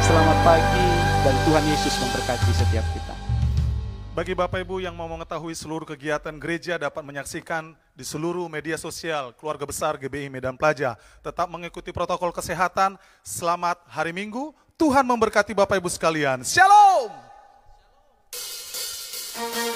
Selamat 0.00 0.38
pagi 0.40 0.88
dan 1.20 1.36
Tuhan 1.44 1.64
Yesus 1.68 1.92
memberkati 2.00 2.50
setiap 2.56 2.86
kita. 2.96 3.14
Bagi 4.12 4.36
Bapak 4.36 4.60
Ibu 4.60 4.84
yang 4.84 4.92
mau 4.92 5.08
mengetahui 5.08 5.56
seluruh 5.56 5.88
kegiatan 5.88 6.36
gereja 6.36 6.76
dapat 6.76 7.00
menyaksikan 7.00 7.72
di 7.96 8.04
seluruh 8.04 8.44
media 8.44 8.76
sosial 8.76 9.32
Keluarga 9.32 9.64
Besar 9.64 9.96
GBI 9.96 10.28
Medan 10.28 10.52
Plaja 10.52 11.00
Tetap 11.24 11.48
mengikuti 11.48 11.96
protokol 11.96 12.28
kesehatan. 12.28 13.00
Selamat 13.24 13.80
hari 13.88 14.12
Minggu. 14.12 14.52
Tuhan 14.76 15.08
memberkati 15.08 15.56
Bapak 15.56 15.80
Ibu 15.80 15.88
sekalian. 15.88 16.44
Shalom. 16.44 17.08
Shalom. 18.36 19.71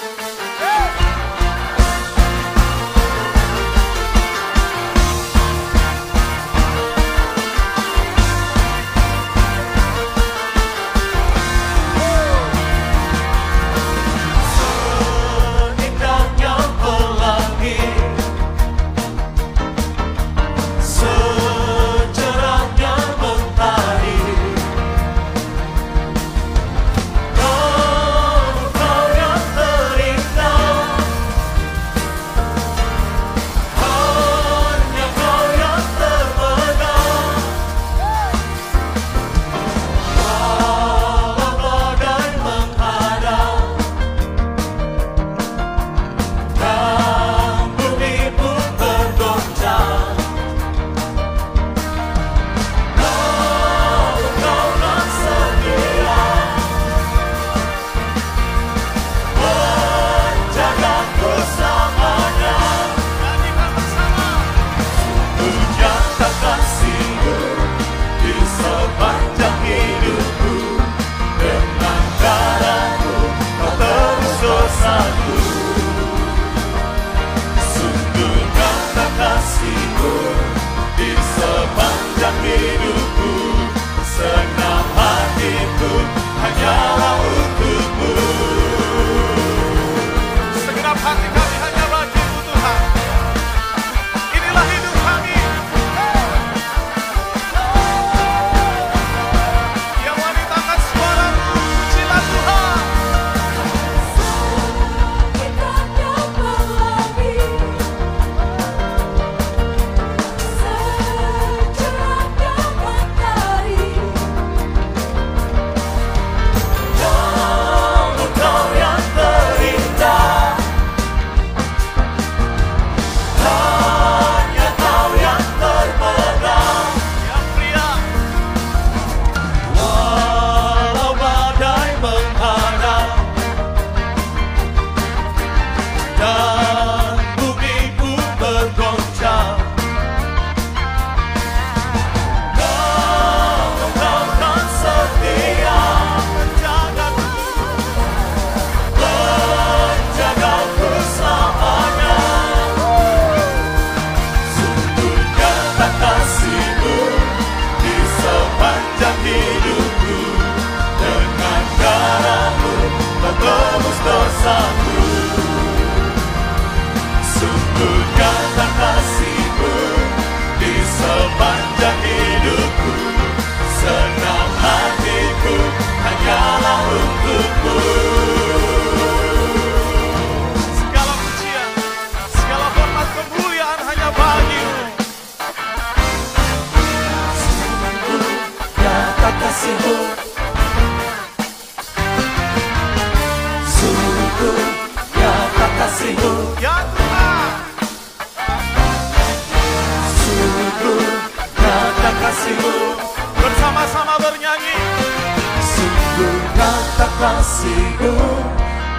Sungguh 205.61 206.39
rata 206.57 207.07
kasihmu 207.21 208.15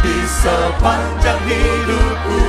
Di 0.04 0.16
sepanjang 0.26 1.42
hidupku. 1.42 2.40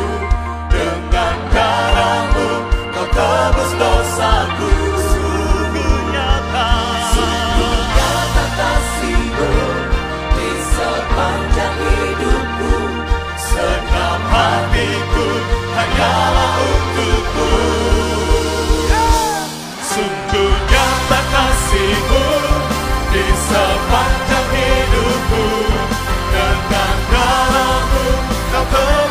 Dengan 0.70 1.38
darahmu 1.50 2.50
Kau 2.94 3.08
terus 3.10 3.72
dosaku. 3.82 4.72
Sungguh 5.02 5.98
nyata. 6.14 6.70
Sungguh 7.18 7.78
nyata 7.98 8.46
kasihmu 8.54 9.54
Di 10.38 10.52
sepanjang 10.78 11.76
hidupku. 11.82 12.74
Senam 13.40 14.22
hatiku 14.30 15.28
hanya 15.74 16.14
untukmu. 16.62 17.52
Sungguh 19.82 20.54
nyata 20.70 21.20
kasihmu 21.34 22.29
더 28.72 29.09